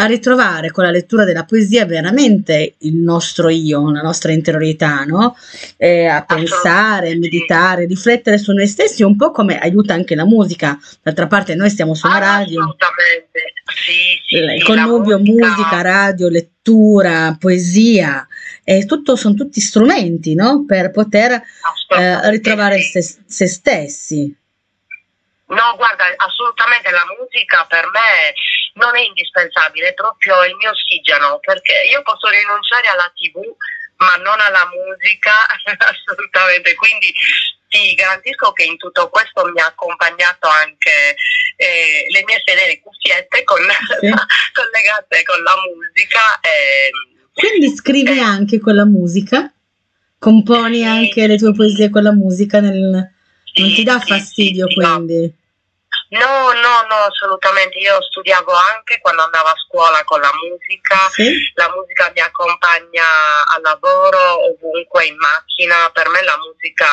a 0.00 0.06
ritrovare 0.06 0.70
con 0.70 0.84
la 0.84 0.92
lettura 0.92 1.24
della 1.24 1.44
poesia 1.44 1.84
veramente 1.84 2.74
il 2.78 2.94
nostro 2.94 3.48
io, 3.48 3.90
la 3.90 4.00
nostra 4.00 4.30
interiorità, 4.30 5.02
no? 5.04 5.36
Eh, 5.76 6.06
a 6.06 6.24
pensare, 6.24 7.10
a 7.10 7.16
meditare, 7.16 7.84
riflettere 7.86 8.38
su 8.38 8.52
noi 8.52 8.68
stessi, 8.68 9.02
un 9.02 9.16
po' 9.16 9.32
come 9.32 9.58
aiuta 9.58 9.94
anche 9.94 10.14
la 10.14 10.24
musica. 10.24 10.78
D'altra 11.02 11.26
parte 11.26 11.56
noi 11.56 11.70
stiamo 11.70 11.94
su 11.94 12.06
una 12.06 12.16
ah, 12.16 12.20
radio. 12.20 12.60
Assolutamente. 12.60 13.40
Sì, 13.74 14.36
sì, 14.36 14.36
il 14.36 14.62
connubio 14.62 15.18
musica. 15.18 15.48
musica, 15.48 15.80
radio, 15.82 16.28
lettura, 16.28 17.36
poesia, 17.38 18.24
tutto, 18.86 19.16
sono 19.16 19.34
tutti 19.34 19.60
strumenti 19.60 20.34
no? 20.34 20.64
per 20.64 20.92
poter 20.92 21.32
eh, 21.32 22.30
ritrovare 22.30 22.80
se, 22.82 23.02
se 23.02 23.46
stessi. 23.48 24.37
No, 25.48 25.76
guarda, 25.76 26.04
assolutamente 26.16 26.90
la 26.90 27.06
musica 27.16 27.64
per 27.68 27.88
me 27.88 28.34
non 28.74 28.96
è 28.96 29.00
indispensabile, 29.00 29.88
è 29.88 29.94
proprio 29.94 30.44
il 30.44 30.54
mio 30.56 30.70
ossigeno, 30.70 31.38
perché 31.40 31.88
io 31.90 32.02
posso 32.02 32.28
rinunciare 32.28 32.88
alla 32.88 33.10
tv, 33.16 33.40
ma 33.96 34.16
non 34.16 34.38
alla 34.40 34.68
musica, 34.68 35.32
assolutamente. 35.88 36.74
Quindi 36.74 37.12
ti 37.68 37.94
garantisco 37.94 38.52
che 38.52 38.64
in 38.64 38.76
tutto 38.76 39.08
questo 39.08 39.44
mi 39.46 39.60
ha 39.60 39.66
accompagnato 39.66 40.48
anche 40.48 41.16
eh, 41.56 42.04
le 42.12 42.24
mie 42.24 42.42
fedeli 42.44 42.80
cuffiette 42.80 43.44
con, 43.44 43.60
sì. 44.00 44.08
collegate 44.52 45.22
con 45.24 45.42
la 45.42 45.54
musica. 45.64 46.40
Eh, 46.40 46.90
Quindi 47.32 47.74
scrivi 47.74 48.18
eh, 48.18 48.22
anche 48.22 48.60
con 48.60 48.74
la 48.74 48.86
musica? 48.86 49.50
Componi 50.18 50.84
anche 50.84 51.26
le 51.26 51.36
tue 51.36 51.54
poesie 51.54 51.90
con 51.90 52.02
la 52.02 52.12
musica? 52.12 52.60
Nel... 52.60 53.16
Non 53.58 53.74
ti 53.74 53.82
dà 53.82 53.98
fastidio 54.00 54.66
quindi? 54.66 55.46
No, 56.10 56.52
no, 56.52 56.74
no, 56.88 56.96
assolutamente. 57.08 57.78
Io 57.78 58.00
studiavo 58.02 58.52
anche 58.52 58.98
quando 59.00 59.22
andavo 59.22 59.48
a 59.48 59.56
scuola 59.66 60.02
con 60.04 60.20
la 60.20 60.30
musica. 60.32 60.96
Sì? 61.10 61.52
La 61.54 61.70
musica 61.74 62.10
mi 62.14 62.20
accompagna 62.20 63.04
al 63.54 63.60
lavoro, 63.62 64.48
ovunque 64.48 65.04
in 65.04 65.16
macchina. 65.16 65.90
Per 65.92 66.08
me 66.08 66.22
la 66.22 66.38
musica 66.38 66.88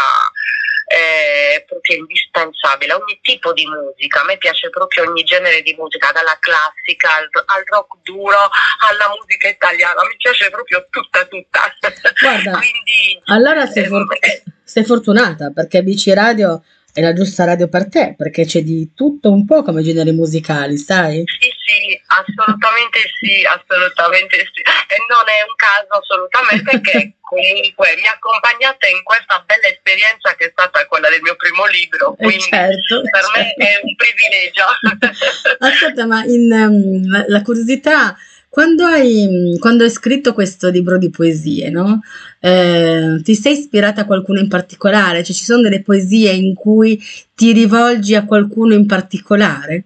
è 0.85 1.63
proprio 1.65 1.97
indispensabile. 1.97 2.93
Ogni 2.93 3.19
tipo 3.21 3.53
di 3.53 3.65
musica, 3.65 4.21
a 4.21 4.25
me 4.25 4.37
piace 4.37 4.69
proprio 4.69 5.07
ogni 5.07 5.23
genere 5.23 5.61
di 5.61 5.73
musica, 5.77 6.11
dalla 6.11 6.37
classica 6.39 7.15
al, 7.15 7.29
al 7.31 7.63
rock 7.67 7.95
duro 8.03 8.49
alla 8.89 9.15
musica 9.17 9.47
italiana. 9.47 10.03
Mi 10.03 10.15
piace 10.17 10.49
proprio 10.49 10.85
tutta, 10.89 11.23
tutta. 11.25 11.73
Guarda, 12.19 12.51
Quindi, 12.59 13.21
allora 13.25 13.65
sei, 13.65 13.85
for- 13.87 14.17
eh, 14.19 14.43
sei 14.65 14.83
fortunata 14.83 15.51
perché 15.51 15.83
Bici 15.83 16.11
Radio 16.13 16.63
è 16.95 17.01
la 17.01 17.11
giusta 17.11 17.43
radio 17.43 17.67
per 17.67 17.89
te, 17.89 18.15
perché 18.17 18.45
c'è 18.45 18.61
di 18.61 18.93
tutto 18.95 19.29
un 19.29 19.43
po' 19.45 19.63
come 19.63 19.83
generi 19.83 20.13
musicali, 20.13 20.77
sai? 20.77 21.25
Sì, 21.27 21.51
sì, 21.51 22.01
assolutamente 22.07 22.99
sì, 23.19 23.43
assolutamente 23.43 24.37
sì. 24.55 24.61
E 24.63 24.95
non 25.11 25.27
è 25.27 25.43
un 25.43 25.55
caso 25.59 25.91
assolutamente 25.91 26.79
che 26.79 27.19
comunque 27.19 27.99
mi 27.99 28.07
accompagnate 28.07 28.87
in 28.95 29.03
questa 29.03 29.43
bella 29.45 29.67
esperienza 29.67 30.35
che 30.39 30.45
è 30.45 30.49
stata 30.55 30.87
quella 30.87 31.09
del 31.09 31.19
mio 31.19 31.35
primo 31.35 31.65
libro, 31.65 32.15
eh, 32.15 32.23
quindi 32.23 32.47
certo, 32.47 33.01
per 33.03 33.25
certo. 33.27 33.33
me 33.35 33.53
è 33.59 33.79
un 33.83 33.95
privilegio. 33.99 34.63
Ascolta, 35.67 36.05
ma 36.07 36.23
in, 36.23 36.47
um, 36.47 37.11
la, 37.11 37.25
la 37.27 37.41
curiosità 37.41 38.15
quando 38.55 38.85
hai, 38.85 39.57
quando 39.59 39.83
hai 39.83 39.89
scritto 39.89 40.33
questo 40.33 40.69
libro 40.69 40.97
di 40.97 41.09
poesie, 41.09 41.69
no? 41.69 41.99
Eh, 42.39 43.21
ti 43.23 43.35
sei 43.35 43.53
ispirata 43.53 44.01
a 44.01 44.05
qualcuno 44.05 44.39
in 44.39 44.47
particolare? 44.47 45.23
Cioè 45.23 45.35
ci 45.35 45.43
sono 45.43 45.61
delle 45.61 45.81
poesie 45.81 46.31
in 46.31 46.53
cui 46.53 47.01
ti 47.33 47.51
rivolgi 47.51 48.15
a 48.15 48.25
qualcuno 48.25 48.73
in 48.73 48.85
particolare? 48.85 49.83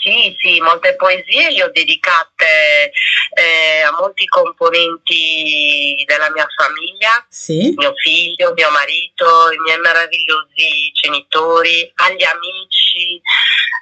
Sì, 0.00 0.36
sì, 0.38 0.60
molte 0.60 0.94
poesie 0.94 1.50
le 1.50 1.64
ho 1.64 1.70
dedicate 1.72 2.92
eh, 3.34 3.82
a 3.82 3.90
molti 3.98 4.24
componenti 4.26 6.04
della 6.06 6.30
mia 6.30 6.46
famiglia, 6.56 7.26
sì. 7.28 7.74
mio 7.76 7.92
figlio, 7.96 8.52
mio 8.54 8.70
marito, 8.70 9.50
i 9.50 9.58
miei 9.58 9.80
meravigliosi 9.80 10.92
genitori, 10.92 11.90
agli 11.96 12.22
amici, 12.22 13.20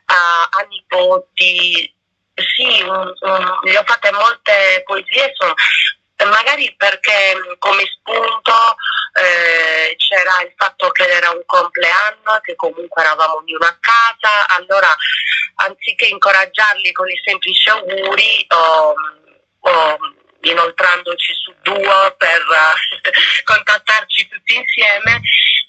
a, 0.07 0.49
a 0.51 0.67
nipoti, 0.71 1.95
sì, 2.35 2.83
um, 2.83 3.13
um, 3.21 3.59
le 3.63 3.79
ho 3.79 3.83
fatte 3.85 4.11
molte 4.13 4.83
poesie, 4.87 5.33
sono, 5.35 5.55
magari 6.23 6.73
perché 6.77 7.35
come 7.59 7.83
spunto 7.87 8.53
eh, 9.21 9.97
c'era 9.97 10.43
il 10.43 10.53
fatto 10.57 10.91
che 10.91 11.09
era 11.09 11.31
un 11.31 11.43
compleanno, 11.45 12.41
che 12.43 12.55
comunque 12.55 13.03
eravamo 13.03 13.37
ognuno 13.37 13.67
a 13.67 13.77
casa, 13.81 14.47
allora 14.57 14.95
anziché 15.57 16.07
incoraggiarli 16.07 16.93
con 16.93 17.09
i 17.09 17.21
semplici 17.25 17.69
auguri, 17.69 18.47
ho, 18.49 18.95
ho 19.61 19.99
inoltrandoci 20.41 21.33
su 21.33 21.55
Duo 21.63 22.15
per 22.17 22.45
contattarci 23.45 24.29
tutti 24.29 24.57
insieme, 24.57 25.21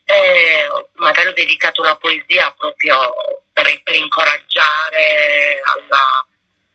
eh, 0.06 0.68
magari 0.96 1.30
ho 1.30 1.34
dedicato 1.34 1.82
una 1.82 1.96
poesia 1.96 2.54
proprio 2.58 3.14
per, 3.52 3.82
per 3.84 3.96
incoraggiare 3.96 5.60
alla 5.64 6.26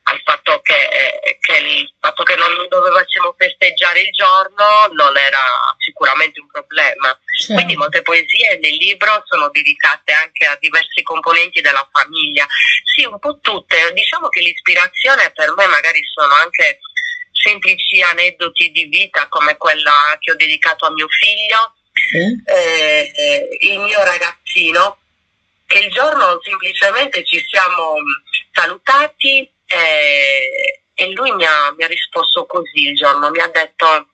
al 0.04 0.20
fatto 0.24 0.60
che, 0.62 1.38
che, 1.40 1.56
il 1.56 1.92
fatto 2.00 2.22
che 2.22 2.34
non 2.34 2.66
dovessimo 2.68 3.34
festeggiare 3.36 4.00
il 4.00 4.10
giorno 4.10 4.88
non 4.92 5.16
era 5.16 5.74
sicuramente 5.78 6.40
un 6.40 6.46
problema. 6.48 7.16
Certo. 7.36 7.54
Quindi 7.54 7.76
molte 7.76 8.02
poesie 8.02 8.58
nel 8.60 8.74
libro 8.74 9.22
sono 9.26 9.48
dedicate 9.50 10.12
anche 10.12 10.46
a 10.46 10.56
diversi 10.60 11.02
componenti 11.02 11.60
della 11.60 11.88
famiglia. 11.92 12.46
Sì, 12.84 13.04
un 13.04 13.18
po' 13.18 13.38
tutte. 13.40 13.92
Diciamo 13.92 14.28
che 14.28 14.40
l'ispirazione 14.40 15.30
per 15.32 15.54
me 15.54 15.66
magari 15.66 16.00
sono 16.12 16.34
anche 16.34 16.80
semplici 17.32 18.02
aneddoti 18.02 18.70
di 18.70 18.84
vita 18.84 19.28
come 19.28 19.56
quella 19.56 20.16
che 20.18 20.32
ho 20.32 20.36
dedicato 20.36 20.86
a 20.86 20.92
mio 20.92 21.08
figlio, 21.08 21.74
sì. 21.92 22.42
eh, 22.44 23.58
il 23.60 23.78
mio 23.80 24.02
ragazzino, 24.02 24.98
che 25.66 25.78
il 25.78 25.90
giorno 25.90 26.40
semplicemente 26.42 27.24
ci 27.24 27.42
siamo 27.48 27.94
salutati 28.52 29.48
e, 29.70 30.82
e 30.94 31.12
lui 31.12 31.32
mi 31.32 31.44
ha, 31.44 31.72
mi 31.76 31.84
ha, 31.84 31.86
risposto 31.86 32.44
così 32.46 32.88
il 32.88 32.96
giorno, 32.96 33.30
mi 33.30 33.38
ha, 33.38 33.46
detto, 33.48 34.08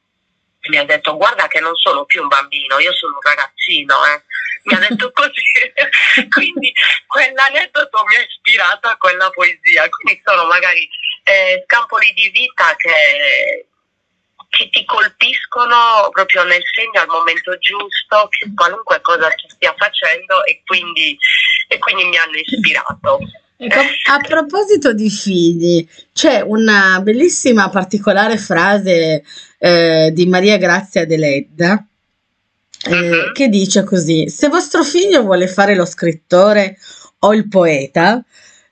mi 0.69 0.77
ha 0.77 0.85
detto 0.85 1.17
guarda 1.17 1.49
che 1.49 1.61
non 1.61 1.75
sono 1.77 2.05
più 2.05 2.21
un 2.21 2.29
bambino, 2.29 2.79
io 2.79 2.93
sono 2.93 3.15
un 3.15 3.23
ragazzino. 3.23 4.05
Eh. 4.05 4.23
Mi 4.65 4.75
ha 4.75 4.79
detto 4.81 5.11
così, 5.17 5.43
quindi 6.29 6.75
quell'aneddoto 7.07 8.05
mi 8.05 8.17
ha 8.17 8.21
ispirato 8.21 8.89
a 8.89 8.97
quella 8.97 9.31
poesia, 9.31 9.89
quindi 9.89 10.21
sono 10.25 10.45
magari 10.45 10.87
eh, 11.25 11.65
scampoli 11.67 12.13
di 12.13 12.29
vita 12.31 12.75
che, 12.77 13.67
che 14.51 14.69
ti 14.69 14.85
colpiscono 14.85 16.11
proprio 16.13 16.45
nel 16.45 16.63
segno 16.75 17.01
al 17.01 17.09
momento 17.09 17.57
giusto, 17.59 18.29
qualunque 18.55 19.01
cosa 19.01 19.31
ci 19.37 19.49
stia 19.49 19.75
facendo 19.79 20.45
e 20.45 20.61
quindi, 20.67 21.17
e 21.69 21.79
quindi 21.79 22.05
mi 22.05 22.19
hanno 22.19 22.37
ispirato. 22.37 23.21
Ecco, 23.59 23.79
a 23.79 24.19
proposito 24.19 24.93
di 24.93 25.09
figli, 25.09 25.87
c'è 26.13 26.43
una 26.43 27.01
bellissima 27.03 27.71
particolare 27.71 28.37
frase 28.37 29.25
eh, 29.59 30.11
di 30.13 30.27
Maria 30.27 30.59
Grazia 30.59 31.07
Deledda 31.07 31.87
eh, 32.85 33.11
uh-huh. 33.11 33.33
che 33.33 33.49
dice 33.49 33.83
così: 33.83 34.29
Se 34.29 34.49
vostro 34.49 34.85
figlio 34.85 35.23
vuole 35.23 35.49
fare 35.49 35.75
lo 35.75 35.87
scrittore 35.87 36.77
o 37.21 37.33
il 37.33 37.49
poeta, 37.49 38.23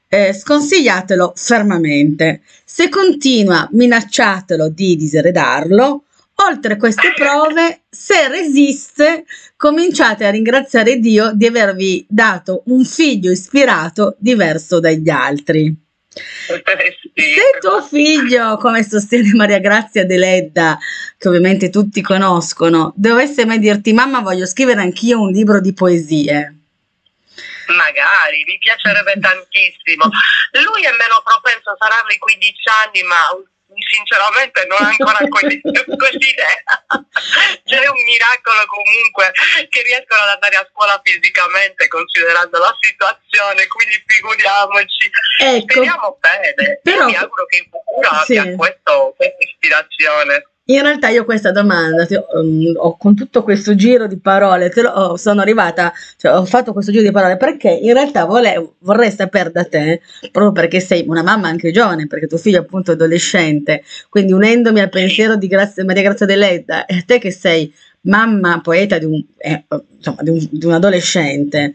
eh, 0.09 0.35
sconsigliatelo 0.35 1.33
fermamente. 1.35 2.43
Se 2.65 2.91
continua, 2.91 3.67
minacciatelo 3.73 4.69
di 4.69 4.97
diseredarlo 4.97 6.05
Oltre 6.37 6.77
queste 6.77 7.13
prove, 7.15 7.83
se 7.89 8.29
resiste, 8.29 9.25
cominciate 9.57 10.27
a 10.27 10.31
ringraziare 10.31 10.99
Dio 10.99 11.31
di 11.33 11.47
avervi 11.47 12.05
dato 12.09 12.63
un 12.67 12.85
figlio 12.85 13.31
ispirato 13.31 14.17
diverso 14.19 14.81
dagli 14.81 15.09
altri. 15.09 15.75
Se 16.09 17.59
tuo 17.61 17.83
figlio, 17.83 18.57
come 18.57 18.83
sostiene 18.83 19.33
Maria 19.35 19.59
Grazia 19.59 20.05
Deledda, 20.05 20.79
che 21.17 21.29
ovviamente 21.29 21.71
tutti 21.71 22.03
conoscono, 22.03 22.93
dovesse 22.97 23.47
mai 23.47 23.59
dirti 23.59 23.93
mamma 23.93 24.21
voglio 24.21 24.47
scrivere 24.47 24.81
anch'io 24.81 25.21
un 25.21 25.31
libro 25.31 25.61
di 25.61 25.73
poesie, 25.73 26.55
Magari, 27.73 28.45
mi 28.45 28.59
piacerebbe 28.59 29.17
tantissimo. 29.19 30.05
Lui 30.61 30.83
è 30.85 30.93
meno 30.93 31.23
propenso, 31.25 31.75
saranno 31.79 32.11
i 32.13 32.19
15 32.19 32.61
anni, 32.85 33.03
ma 33.05 33.33
sinceramente 33.83 34.67
non 34.67 34.83
ho 34.83 34.87
ancora 34.87 35.19
quell'idea. 35.29 36.63
C'è 37.65 37.87
un 37.89 38.03
miracolo 38.05 38.63
comunque 38.67 39.33
che 39.69 39.83
riescono 39.83 40.23
ad 40.23 40.29
andare 40.37 40.57
a 40.57 40.69
scuola 40.71 41.01
fisicamente 41.03 41.89
considerando 41.89 42.59
la 42.59 42.77
situazione, 42.81 43.67
quindi 43.67 44.03
figuriamoci. 44.07 45.11
Ecco, 45.41 45.73
Speriamo 45.73 46.19
bene. 46.21 46.81
Però, 46.83 46.99
Io 46.99 47.05
mi 47.07 47.17
auguro 47.17 47.47
che 47.47 47.57
in 47.57 47.69
futuro 47.71 48.25
sì. 48.25 48.37
abbia 48.37 48.57
questo, 48.57 49.15
questa 49.17 49.45
ispirazione. 49.45 50.54
In 50.67 50.81
realtà 50.81 51.09
io 51.09 51.25
questa 51.25 51.51
domanda, 51.53 52.07
ti- 52.07 52.15
um, 52.15 52.73
ho, 52.77 52.97
con 52.97 53.15
tutto 53.15 53.43
questo 53.43 53.75
giro 53.75 54.07
di 54.07 54.19
parole, 54.19 54.71
te 54.71 54.81
lo- 54.83 54.91
ho- 54.91 55.17
sono 55.17 55.43
arrivata, 55.43 55.93
cioè 56.17 56.35
ho 56.37 56.45
fatto 56.47 56.73
questo 56.73 56.91
giro 56.91 57.03
di 57.05 57.11
parole 57.11 57.37
perché 57.37 57.69
in 57.71 57.93
realtà 57.93 58.25
volevo, 58.25 58.77
vorrei 58.81 59.11
sapere 59.11 59.51
da 59.51 59.65
te, 59.65 60.01
proprio 60.33 60.53
perché 60.53 60.81
sei 60.81 61.05
una 61.07 61.23
mamma 61.23 61.49
anche 61.49 61.71
giovane, 61.71 62.07
perché 62.07 62.27
tuo 62.27 62.39
figlio 62.39 62.59
è 62.59 62.61
appunto 62.61 62.93
adolescente, 62.93 63.83
quindi 64.09 64.33
unendomi 64.33 64.81
al 64.81 64.89
pensiero 64.89 65.37
di 65.37 65.47
Grazia- 65.49 65.85
Maria 65.85 66.03
Grazia 66.03 66.27
Deledda 66.27 66.87
e 66.87 67.03
te 67.07 67.19
che 67.19 67.31
sei 67.31 67.73
mamma 68.03 68.61
poeta 68.63 68.97
di 68.99 69.05
un, 69.05 69.23
eh, 69.39 69.65
insomma, 69.97 70.23
di 70.23 70.31
un, 70.31 70.49
di 70.51 70.65
un 70.67 70.73
adolescente, 70.73 71.75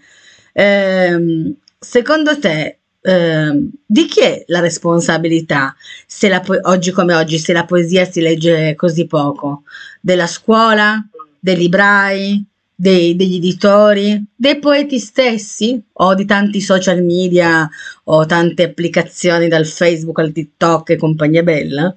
ehm, 0.54 1.54
secondo 1.80 2.38
te 2.39 2.79
eh, 3.02 3.68
di 3.86 4.06
chi 4.06 4.20
è 4.22 4.44
la 4.48 4.60
responsabilità 4.60 5.76
se 6.06 6.28
la 6.28 6.42
po- 6.42 6.60
oggi 6.64 6.92
come 6.92 7.14
oggi 7.14 7.38
se 7.40 7.54
la 7.54 7.66
poesia 7.66 8.06
si 8.06 8.22
legge 8.22 8.76
così 8.76 9.06
poco? 9.08 9.64
Della 10.02 10.28
scuola, 10.28 11.04
dei 11.40 11.56
librai, 11.58 12.44
dei- 12.76 13.16
degli 13.16 13.36
editori, 13.36 14.24
dei 14.36 14.60
poeti 14.60 15.00
stessi 15.00 15.82
o 15.94 16.14
di 16.14 16.26
tanti 16.26 16.62
social 16.62 17.04
media 17.04 17.70
o 18.06 18.26
tante 18.26 18.64
applicazioni 18.64 19.48
dal 19.48 19.66
Facebook 19.66 20.20
al 20.20 20.32
TikTok 20.32 20.90
e 20.92 20.98
compagnia 20.98 21.44
bella? 21.44 21.96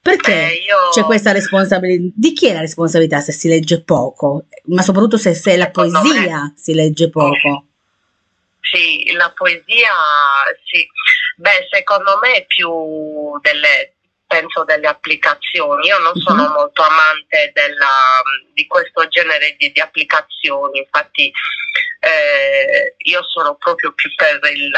Perché 0.00 0.32
Beh, 0.32 0.52
io 0.64 0.90
c'è 0.92 1.02
questa 1.02 1.32
responsabilità? 1.32 2.12
Di 2.14 2.32
chi 2.32 2.46
è 2.46 2.52
la 2.52 2.60
responsabilità 2.60 3.18
se 3.20 3.32
si 3.32 3.48
legge 3.48 3.80
poco? 3.82 4.44
Ma 4.66 4.82
soprattutto 4.82 5.16
se, 5.16 5.34
se 5.34 5.56
la 5.56 5.64
Secondo 5.64 6.00
me- 6.02 6.08
poesia 6.08 6.52
si 6.56 6.74
legge 6.74 7.10
poco. 7.10 7.65
Sì, 8.70 9.12
la 9.12 9.30
poesia, 9.32 9.92
sì. 10.64 10.86
Beh, 11.36 11.66
secondo 11.70 12.18
me 12.20 12.32
è 12.34 12.46
più 12.46 13.38
delle, 13.40 13.96
penso 14.26 14.64
delle 14.64 14.88
applicazioni. 14.88 15.86
Io 15.86 15.98
non 15.98 16.14
sono 16.16 16.44
Mhm. 16.48 16.52
molto 16.52 16.82
amante 16.82 17.52
della, 17.54 18.22
di 18.52 18.66
questo 18.66 19.06
genere 19.08 19.54
di, 19.58 19.70
di 19.70 19.80
applicazioni, 19.80 20.78
infatti 20.78 21.30
eh, 22.00 22.94
io 22.98 23.22
sono 23.28 23.54
proprio 23.56 23.92
più 23.92 24.12
per 24.14 24.40
il, 24.52 24.72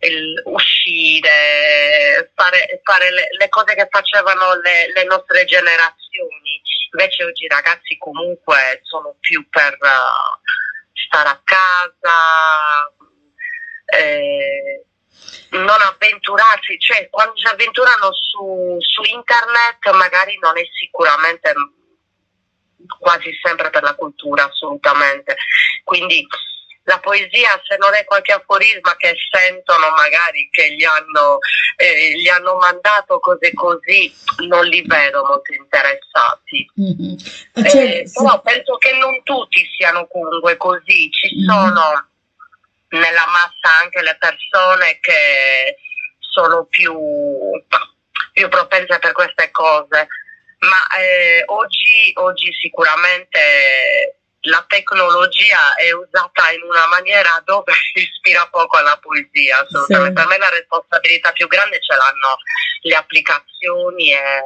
il 0.00 0.40
uscire, 0.44 2.30
fare, 2.34 2.80
fare 2.82 3.10
le, 3.10 3.28
le 3.38 3.48
cose 3.48 3.74
che 3.74 3.86
facevano 3.90 4.54
le, 4.60 4.92
le 4.94 5.04
nostre 5.04 5.44
generazioni. 5.44 6.60
Invece 6.92 7.24
oggi 7.24 7.44
i 7.44 7.48
ragazzi 7.48 7.96
comunque 7.98 8.80
sono 8.84 9.16
più 9.20 9.46
per 9.50 9.72
eh, 9.72 9.88
stare 11.06 11.28
a 11.28 11.40
casa, 11.44 12.90
eh, 13.86 14.84
non 15.50 15.80
avventurarsi, 16.26 16.78
cioè 16.78 17.08
quando 17.10 17.36
si 17.36 17.46
avventurano 17.46 18.12
su, 18.12 18.76
su 18.80 19.02
internet 19.14 19.90
magari 19.94 20.36
non 20.40 20.58
è 20.58 20.62
sicuramente 20.78 21.52
quasi 22.98 23.30
sempre 23.42 23.70
per 23.70 23.82
la 23.82 23.94
cultura, 23.94 24.44
assolutamente. 24.44 25.36
Quindi 25.84 26.26
la 26.84 27.00
poesia, 27.00 27.60
se 27.66 27.76
non 27.78 27.94
è 27.94 28.04
qualche 28.04 28.32
aforisma 28.32 28.94
che 28.96 29.14
sentono 29.30 29.90
magari 29.90 30.48
che 30.52 30.72
gli 30.74 30.84
hanno, 30.84 31.38
eh, 31.76 32.12
gli 32.16 32.28
hanno 32.28 32.56
mandato 32.56 33.18
cose 33.18 33.52
così, 33.54 34.14
non 34.46 34.64
li 34.66 34.82
vedo 34.86 35.24
molto 35.24 35.52
interessati. 35.52 36.70
Mhm. 36.74 37.16
Eh, 37.54 37.70
Cioè, 37.70 38.04
però 38.12 38.40
penso 38.40 38.76
che 38.76 38.92
non 38.92 39.20
tutti 39.24 39.66
siano 39.76 40.06
comunque 40.06 40.56
così, 40.56 41.10
ci 41.10 41.34
Mhm. 41.34 41.44
sono 41.48 42.08
nella 42.90 43.26
massa 43.26 43.78
anche 43.80 44.00
le 44.02 44.16
persone 44.20 44.98
che 45.00 45.76
sono 46.36 46.66
più, 46.66 46.92
più 48.32 48.48
propense 48.48 48.98
per 48.98 49.12
queste 49.12 49.50
cose, 49.50 50.06
ma 50.58 50.98
eh, 51.00 51.42
oggi, 51.46 52.12
oggi 52.14 52.52
sicuramente 52.60 54.18
la 54.46 54.64
tecnologia 54.68 55.74
è 55.74 55.90
usata 55.92 56.50
in 56.52 56.62
una 56.62 56.86
maniera 56.88 57.42
dove 57.44 57.72
si 57.94 58.04
ispira 58.04 58.46
poco 58.50 58.76
alla 58.76 58.98
poesia, 59.00 59.60
assolutamente. 59.60 60.20
Sì. 60.20 60.26
Per 60.26 60.26
me 60.26 60.38
la 60.38 60.50
responsabilità 60.50 61.32
più 61.32 61.46
grande 61.48 61.80
ce 61.80 61.96
l'hanno 61.96 62.36
le 62.82 62.94
applicazioni 62.94 64.12
e, 64.12 64.42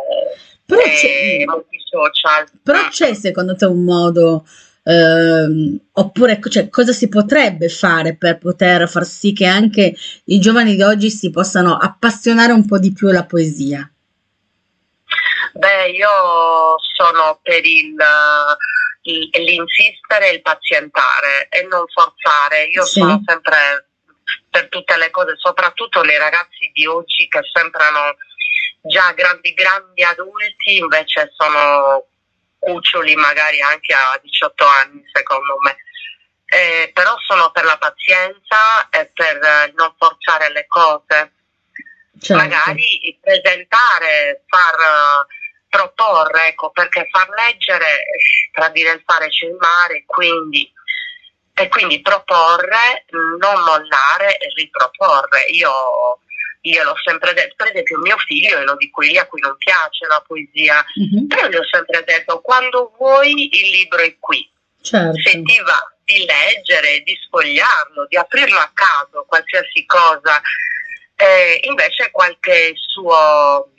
Però 0.65 0.81
e 0.81 1.45
molti 1.47 1.79
social. 1.91 2.47
però 2.63 2.89
c'è 2.89 3.15
secondo 3.15 3.57
te 3.57 3.67
un 3.67 3.83
modo, 3.85 4.47
ehm, 4.83 5.79
oppure 5.93 6.41
cioè, 6.49 6.69
cosa 6.69 6.93
si 6.93 7.09
potrebbe 7.09 7.69
fare 7.69 8.17
per 8.17 8.39
poter 8.39 8.89
far 8.89 9.05
sì 9.05 9.33
che 9.33 9.47
anche 9.47 9.95
i 10.25 10.39
giovani 10.41 10.75
di 10.75 10.83
oggi 10.83 11.11
si 11.11 11.31
possano 11.31 11.77
appassionare 11.77 12.53
un 12.53 12.67
po' 12.67 12.79
di 12.79 12.93
più 12.93 13.09
alla 13.09 13.25
poesia? 13.25 13.89
Beh, 15.53 15.91
io 15.91 16.09
sono 16.97 17.39
per 17.43 17.65
il, 17.65 17.97
l'insistere 19.03 20.31
e 20.31 20.35
il 20.35 20.43
pazientare 20.43 21.49
e 21.51 21.67
non 21.69 21.85
forzare. 21.93 22.65
Io 22.65 22.85
Sì. 22.85 23.01
sono 23.01 23.21
sempre 23.27 23.89
per 24.49 24.69
tutte 24.69 24.97
le 24.97 25.11
cose, 25.11 25.35
soprattutto 25.37 26.03
le 26.03 26.19
ragazzi 26.19 26.71
di 26.73 26.87
oggi 26.87 27.27
che 27.29 27.41
sembrano 27.53 28.17
già 28.83 29.13
grandi, 29.13 29.53
grandi 29.55 30.03
adulti, 30.03 30.79
invece 30.79 31.33
sono 31.37 32.07
cuccioli 32.61 33.17
magari 33.17 33.61
anche 33.61 33.93
a 33.93 34.21
18 34.23 34.65
anni, 34.65 35.03
secondo 35.13 35.57
me. 35.65 35.77
Eh, 36.45 36.91
però 36.95 37.17
sono 37.27 37.51
per 37.51 37.65
la 37.65 37.79
pazienza 37.79 38.89
e 38.91 39.11
per 39.15 39.37
eh, 39.37 39.73
non 39.77 39.95
forzare 39.97 40.51
le 40.53 40.67
cose 40.67 41.33
Certo. 42.21 42.43
magari 42.43 43.19
presentare, 43.21 44.45
far 44.47 44.75
eh, 44.75 45.27
proporre, 45.71 46.49
ecco, 46.49 46.71
perché 46.71 47.09
far 47.11 47.29
leggere, 47.31 48.01
eh, 48.01 48.51
tra 48.53 48.69
dire 48.69 48.93
il 48.93 49.03
fare 49.07 49.29
c'è 49.29 49.47
il 49.47 49.57
mare, 49.59 50.05
quindi, 50.05 50.71
e 51.55 51.69
quindi 51.69 52.03
proporre, 52.03 53.07
non 53.39 53.63
mollare 53.63 54.37
e 54.37 54.53
riproporre. 54.55 55.45
Io 55.53 56.21
gliel'ho 56.61 56.95
sempre 57.03 57.33
detto, 57.33 57.55
per 57.57 57.69
esempio 57.69 57.99
mio 57.99 58.17
figlio 58.19 58.59
è 58.59 58.63
uno 58.63 58.77
di 58.77 58.91
quelli 58.91 59.17
a 59.19 59.27
cui 59.27 59.41
non 59.41 59.57
piace 59.57 60.07
la 60.07 60.23
poesia, 60.27 60.85
Mhm. 60.95 61.27
però 61.27 61.49
gli 61.49 61.57
ho 61.57 61.65
sempre 61.71 62.03
detto, 62.05 62.41
quando 62.41 62.93
vuoi 62.99 63.49
il 63.57 63.71
libro 63.71 63.99
è 64.03 64.17
qui, 64.19 64.49
Certo. 64.83 65.19
se 65.21 65.43
ti 65.43 65.61
va 65.65 65.95
di 66.05 66.25
leggere, 66.27 67.01
di 67.01 67.17
sfogliarlo, 67.25 68.07
di 68.09 68.17
aprirlo 68.17 68.59
a 68.59 68.71
caso, 68.75 69.25
qualsiasi 69.29 69.87
cosa. 69.87 70.41
Eh, 71.17 71.61
invece 71.65 72.11
qualche 72.11 72.73
suo 72.77 73.71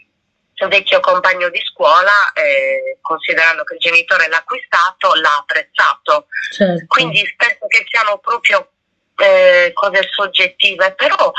vecchio 0.69 0.99
compagno 0.99 1.49
di 1.49 1.59
scuola, 1.65 2.31
eh, 2.33 2.99
considerando 3.01 3.63
che 3.63 3.73
il 3.73 3.79
genitore 3.79 4.27
l'ha 4.27 4.37
acquistato, 4.37 5.15
l'ha 5.15 5.37
apprezzato. 5.37 6.27
Certo. 6.51 6.85
Quindi 6.85 7.23
penso 7.35 7.65
che 7.67 7.83
siano 7.89 8.19
proprio 8.19 8.69
eh, 9.17 9.71
cose 9.73 10.07
soggettive, 10.11 10.93
però 10.93 11.31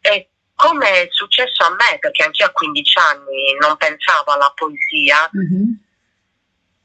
eh, 0.00 0.28
come 0.54 0.88
è 1.02 1.08
successo 1.10 1.64
a 1.64 1.70
me, 1.70 1.98
perché 1.98 2.22
anch'io 2.24 2.46
a 2.46 2.50
15 2.50 2.98
anni 2.98 3.54
non 3.60 3.76
pensavo 3.76 4.30
alla 4.32 4.52
poesia, 4.54 5.28
Mhm. 5.32 5.80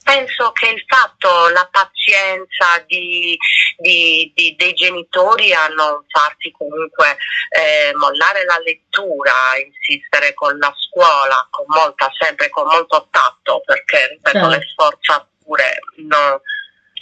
penso 0.04 0.52
che 0.54 0.70
il 0.70 0.84
fatto, 0.88 1.50
la 1.50 1.68
pazienza 1.70 2.82
di, 2.88 3.38
di- 3.78 4.32
di- 4.34 4.56
dei 4.56 4.74
genitori 4.74 5.54
a 5.54 5.68
non 5.68 6.04
farti 6.08 6.50
comunque 6.52 7.18
eh, 7.50 7.92
mollare 7.96 8.46
la 8.46 8.58
lettura, 8.60 9.34
insistere 9.64 10.34
con 10.34 10.58
la 10.58 10.74
scuola, 10.78 11.46
con 11.52 11.66
molta, 11.68 12.10
sempre 12.18 12.50
con 12.50 12.68
molto 12.68 13.08
tatto, 13.12 13.62
perché 13.66 14.08
ripeto, 14.08 14.32
Certo. 14.32 14.48
le 14.50 14.68
sforzature 14.72 15.80
no, 15.98 16.42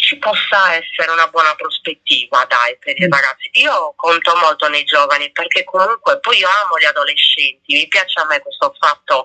ci 0.05 0.17
possa 0.17 0.75
essere 0.75 1.11
una 1.11 1.27
buona 1.27 1.55
prospettiva, 1.55 2.45
dai, 2.45 2.77
per 2.77 2.93
i 2.99 3.07
Mm. 3.07 3.11
ragazzi. 3.11 3.49
Io 3.53 3.93
conto 3.95 4.35
molto 4.35 4.67
nei 4.69 4.83
giovani 4.83 5.31
perché 5.31 5.63
comunque 5.63 6.19
poi 6.19 6.37
io 6.37 6.47
amo 6.63 6.77
gli 6.77 6.85
adolescenti, 6.85 7.73
mi 7.73 7.87
piace 7.87 8.19
a 8.19 8.25
me 8.25 8.39
questo 8.39 8.73
fatto 8.79 9.23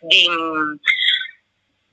di 0.00 0.28
mm, 0.28 0.74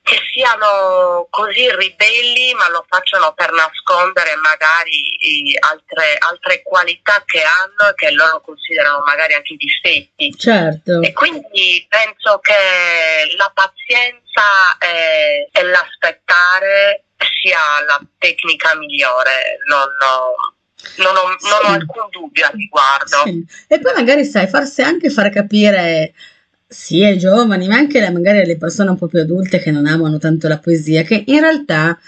che 0.02 0.20
siano 0.32 1.26
così 1.30 1.68
ribelli 1.74 2.54
ma 2.54 2.68
lo 2.68 2.84
facciano 2.88 3.32
per 3.34 3.50
nascondere 3.50 4.36
magari 4.36 5.16
eh, 5.16 5.58
altre, 5.58 6.14
altre 6.18 6.62
qualità 6.62 7.24
che 7.26 7.42
hanno 7.42 7.90
e 7.90 7.94
che 7.96 8.12
loro 8.12 8.40
considerano 8.40 9.02
magari 9.04 9.34
anche 9.34 9.56
difetti. 9.56 10.32
Certo. 10.38 11.02
E 11.02 11.12
quindi 11.12 11.84
penso 11.88 12.38
che 12.38 13.34
la 13.36 13.50
pazienza 13.52 14.78
e, 14.78 15.48
e 15.50 15.62
l'aspettare 15.64 17.05
sia 17.40 17.58
la 17.86 18.00
tecnica 18.18 18.74
migliore, 18.76 19.58
non 19.68 19.80
ho, 19.80 20.34
non 21.02 21.16
ho- 21.16 21.36
non 21.48 21.64
ho 21.64 21.68
Sì. 21.68 21.74
alcun 21.74 22.08
dubbio 22.10 22.46
a 22.46 22.50
riguardo. 22.50 23.16
Sì. 23.24 23.44
E 23.68 23.78
poi 23.80 23.92
magari 23.94 24.24
sai, 24.24 24.46
forse 24.46 24.82
anche 24.82 25.10
far 25.10 25.30
capire 25.30 26.12
sia 26.68 27.08
ai 27.08 27.18
giovani, 27.18 27.68
ma 27.68 27.76
anche 27.76 28.00
le- 28.00 28.10
magari 28.10 28.40
alle 28.40 28.56
persone 28.58 28.90
un 28.90 28.98
po' 28.98 29.06
più 29.06 29.20
adulte 29.20 29.58
che 29.58 29.70
non 29.70 29.86
amano 29.86 30.18
tanto 30.18 30.48
la 30.48 30.58
poesia, 30.58 31.02
che 31.02 31.22
in 31.26 31.40
realtà 31.40 31.98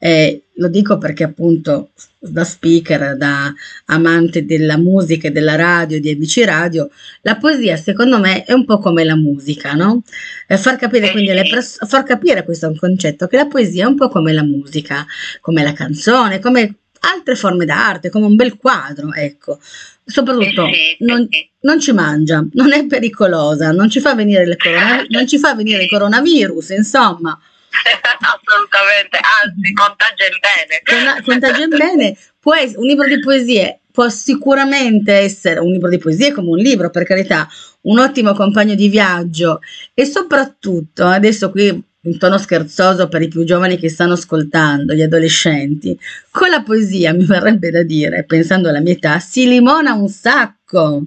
Eh, 0.00 0.42
lo 0.52 0.68
dico 0.68 0.96
perché 0.96 1.24
appunto 1.24 1.90
da 2.18 2.42
speaker, 2.42 3.16
da 3.16 3.52
amante 3.86 4.44
della 4.44 4.76
musica 4.76 5.28
e 5.28 5.30
della 5.30 5.54
radio, 5.54 6.00
di 6.00 6.10
ABC 6.10 6.42
Radio, 6.44 6.90
la 7.22 7.36
poesia 7.36 7.76
secondo 7.76 8.18
me 8.18 8.44
è 8.44 8.52
un 8.52 8.64
po' 8.64 8.78
come 8.78 9.04
la 9.04 9.14
musica, 9.14 9.74
no? 9.74 10.02
Eh, 10.46 10.56
far 10.56 10.76
capire 10.76 11.10
quindi 11.12 11.30
alle 11.30 11.48
pers- 11.48 11.78
far 11.86 12.02
capire 12.02 12.44
questo 12.44 12.66
è 12.66 12.68
un 12.68 12.76
concetto, 12.76 13.26
che 13.28 13.36
la 13.36 13.46
poesia 13.46 13.84
è 13.84 13.88
un 13.88 13.96
po' 13.96 14.08
come 14.08 14.32
la 14.32 14.42
musica, 14.42 15.06
come 15.40 15.62
la 15.62 15.72
canzone, 15.72 16.40
come 16.40 16.74
altre 17.00 17.36
forme 17.36 17.64
d'arte, 17.64 18.10
come 18.10 18.26
un 18.26 18.34
bel 18.34 18.56
quadro, 18.56 19.12
ecco. 19.12 19.60
Soprattutto 20.04 20.68
non, 21.00 21.28
non 21.60 21.80
ci 21.80 21.92
mangia, 21.92 22.44
non 22.52 22.72
è 22.72 22.86
pericolosa, 22.86 23.72
non 23.72 23.90
ci 23.90 24.00
fa 24.00 24.14
venire 24.14 24.42
il, 24.42 24.56
corona- 24.56 25.04
non 25.08 25.26
ci 25.26 25.38
fa 25.38 25.54
venire 25.54 25.82
il 25.84 25.88
coronavirus, 25.88 26.70
insomma. 26.70 27.38
Assolutamente, 28.18 29.18
anzi, 29.18 29.72
contagia 29.72 30.26
in 30.26 30.38
bene. 30.40 30.82
Con- 30.84 31.22
Contagia 31.24 31.66
bene, 31.68 32.16
può 32.38 32.54
ess- 32.54 32.76
un 32.76 32.86
libro 32.86 33.06
di 33.06 33.20
poesie 33.20 33.80
può 33.98 34.08
sicuramente 34.08 35.12
essere 35.12 35.58
un 35.58 35.72
libro 35.72 35.88
di 35.88 35.98
poesie 35.98 36.30
come 36.30 36.50
un 36.50 36.58
libro, 36.58 36.88
per 36.88 37.02
carità, 37.02 37.48
un 37.80 37.98
ottimo 37.98 38.32
compagno 38.32 38.76
di 38.76 38.88
viaggio 38.88 39.58
e 39.92 40.04
soprattutto, 40.04 41.04
adesso 41.04 41.50
qui 41.50 41.66
in 42.02 42.16
tono 42.16 42.38
scherzoso 42.38 43.08
per 43.08 43.22
i 43.22 43.28
più 43.28 43.42
giovani 43.42 43.76
che 43.76 43.88
stanno 43.88 44.12
ascoltando, 44.12 44.94
gli 44.94 45.02
adolescenti, 45.02 45.98
con 46.30 46.48
la 46.48 46.62
poesia 46.62 47.12
mi 47.12 47.24
verrebbe 47.24 47.70
da 47.70 47.82
dire, 47.82 48.22
pensando 48.24 48.68
alla 48.68 48.78
mia 48.78 48.92
età, 48.92 49.18
si 49.18 49.48
limona 49.48 49.94
un 49.94 50.08
sacco. 50.08 51.02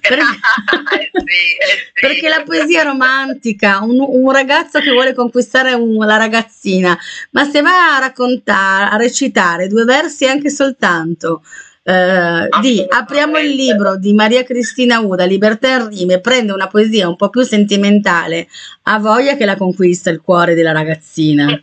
Per- 0.00 0.18
Eh 0.98 1.10
sì, 1.12 1.26
eh 1.26 1.76
sì. 1.94 2.00
perché 2.00 2.28
la 2.28 2.42
poesia 2.44 2.82
romantica, 2.82 3.80
un, 3.82 3.98
un 4.00 4.30
ragazzo 4.32 4.78
che 4.80 4.90
vuole 4.92 5.14
conquistare 5.14 5.72
un- 5.74 6.04
la 6.06 6.16
ragazzina, 6.16 6.96
ma 7.30 7.44
se 7.44 7.60
va 7.60 7.96
a 7.96 7.98
raccontare, 8.00 8.90
a 8.94 8.96
recitare 8.96 9.66
due 9.68 9.84
versi 9.84 10.26
anche 10.26 10.50
soltanto, 10.50 11.42
eh, 11.82 12.48
di 12.60 12.84
apriamo 12.86 13.38
il 13.38 13.50
libro 13.54 13.96
di 13.96 14.12
Maria 14.12 14.44
Cristina 14.44 15.00
Uda, 15.00 15.24
Libertà 15.24 15.68
in 15.70 15.88
rime, 15.88 16.20
prende 16.20 16.52
una 16.52 16.68
poesia 16.68 17.08
un 17.08 17.16
po' 17.16 17.30
più 17.30 17.42
sentimentale, 17.42 18.46
ha 18.82 18.98
voglia 18.98 19.36
che 19.36 19.44
la 19.46 19.56
conquista 19.56 20.10
il 20.10 20.20
cuore 20.20 20.54
della 20.54 20.72
ragazzina. 20.72 21.46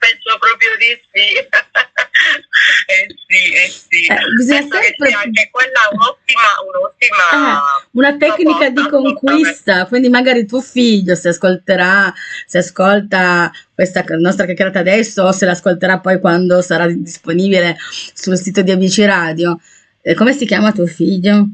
Penso 0.00 0.38
proprio 0.38 0.70
di 0.78 1.00
sì. 1.12 1.48
Eh 2.90 3.06
sì, 3.26 3.52
eh 3.52 3.68
sì. 3.68 4.06
Eh, 4.06 4.16
bisogna 4.36 4.58
Penso 4.60 4.76
sempre- 4.82 5.08
sia 5.08 5.18
anche 5.20 5.48
quella 5.50 5.80
un'ottima, 5.92 6.48
un'ottima 6.66 7.58
Eh, 7.58 7.86
una 7.92 8.16
tecnica 8.16 8.70
di 8.70 8.88
conquista, 8.88 9.86
quindi 9.86 10.08
magari 10.08 10.46
tuo 10.46 10.60
figlio 10.60 11.14
si 11.14 11.28
ascolterà, 11.28 12.12
si 12.46 12.58
ascolta 12.58 13.50
questa 13.74 14.04
nostra 14.18 14.44
chiacchierata 14.44 14.80
adesso 14.80 15.22
o 15.24 15.32
se 15.32 15.46
l'ascolterà 15.46 15.98
poi 16.00 16.20
quando 16.20 16.60
sarà 16.62 16.86
disponibile 16.86 17.76
sul 18.14 18.36
sito 18.36 18.62
di 18.62 18.70
ABC 18.70 18.98
Radio. 19.04 19.58
Eh, 20.02 20.14
come 20.14 20.32
si 20.32 20.46
chiama 20.46 20.72
tuo 20.72 20.86
figlio? 20.86 21.48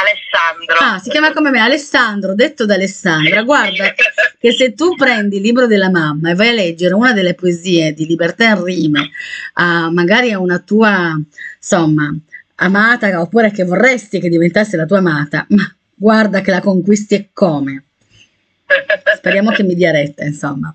Alessandro. 0.00 0.76
Ah, 0.78 0.98
si 0.98 1.10
chiama 1.10 1.32
come 1.32 1.50
me, 1.50 1.60
Alessandro, 1.60 2.34
detto 2.34 2.66
da 2.66 2.74
Alessandra. 2.74 3.42
Guarda 3.42 3.94
che 4.38 4.52
se 4.52 4.74
tu 4.74 4.94
prendi 4.94 5.36
il 5.36 5.42
libro 5.42 5.66
della 5.66 5.90
mamma 5.90 6.30
e 6.30 6.34
vai 6.34 6.48
a 6.48 6.52
leggere 6.52 6.94
una 6.94 7.12
delle 7.12 7.34
poesie 7.34 7.94
di 7.94 8.06
Libertà 8.06 8.48
in 8.48 8.62
rime, 8.62 9.10
a, 9.54 9.90
magari 9.90 10.32
a 10.32 10.38
una 10.38 10.58
tua, 10.58 11.18
insomma, 11.56 12.14
amata, 12.56 13.20
oppure 13.20 13.50
che 13.50 13.64
vorresti 13.64 14.20
che 14.20 14.28
diventasse 14.28 14.76
la 14.76 14.86
tua 14.86 14.98
amata, 14.98 15.46
ma 15.50 15.74
guarda 15.94 16.40
che 16.42 16.50
la 16.50 16.60
conquisti 16.60 17.14
e 17.14 17.28
come. 17.32 17.85
Speriamo 19.16 19.50
che 19.52 19.62
mi 19.62 19.74
dia 19.74 19.90
retta, 19.92 20.24
insomma. 20.24 20.74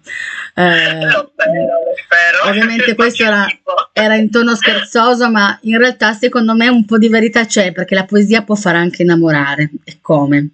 Eh, 0.56 1.06
Lo 1.06 1.32
spero, 1.34 1.64
lo 1.84 1.94
spero. 2.04 2.50
ovviamente 2.50 2.96
questo 2.96 3.24
era, 3.24 3.46
era 3.94 4.16
in 4.16 4.30
tono 4.32 4.56
scherzoso, 4.56 5.30
ma 5.30 5.58
in 5.64 5.78
realtà 5.78 6.14
secondo 6.14 6.54
me 6.56 6.68
un 6.70 6.86
po' 6.86 6.98
di 6.98 7.10
verità 7.10 7.46
c'è, 7.46 7.72
perché 7.72 7.96
la 7.96 8.06
poesia 8.06 8.44
può 8.44 8.56
far 8.56 8.76
anche 8.76 9.02
innamorare. 9.04 9.70
E 9.84 9.98
come? 10.02 10.50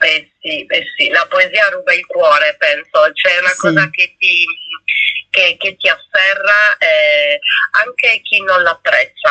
Eh 0.00 0.30
sì, 0.40 0.64
eh 0.64 0.84
sì, 0.96 1.08
la 1.08 1.26
poesia 1.28 1.68
ruba 1.70 1.92
il 1.92 2.06
cuore, 2.06 2.56
penso, 2.58 3.10
c'è 3.12 3.38
una 3.40 3.48
Sì. 3.50 3.56
cosa 3.58 3.88
che 3.90 4.14
ti, 4.18 4.44
che, 5.38 5.56
che 5.56 5.76
ti 5.76 5.88
afferra, 5.88 6.76
eh, 6.78 7.38
anche 7.86 8.20
chi 8.22 8.42
non 8.42 8.62
l'apprezza 8.62 9.30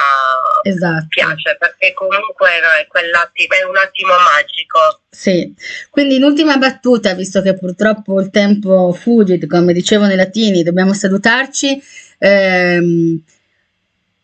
Esatto. 0.63 1.07
piace, 1.09 1.57
perché 1.59 1.93
comunque 1.93 2.49
è, 2.49 2.87
è 2.87 3.63
un 3.63 3.77
attimo 3.77 4.13
magico. 4.13 5.01
Sì, 5.09 5.53
quindi 5.89 6.15
in 6.15 6.23
ultima 6.23 6.55
battuta, 6.57 7.13
visto 7.13 7.41
che 7.41 7.55
purtroppo 7.55 8.21
il 8.21 8.29
tempo 8.29 8.93
fugit, 8.93 9.47
come 9.47 9.73
dicevano 9.73 10.13
i 10.13 10.15
latini, 10.15 10.63
dobbiamo 10.63 10.93
salutarci. 10.93 11.81
ehm, 12.19 13.21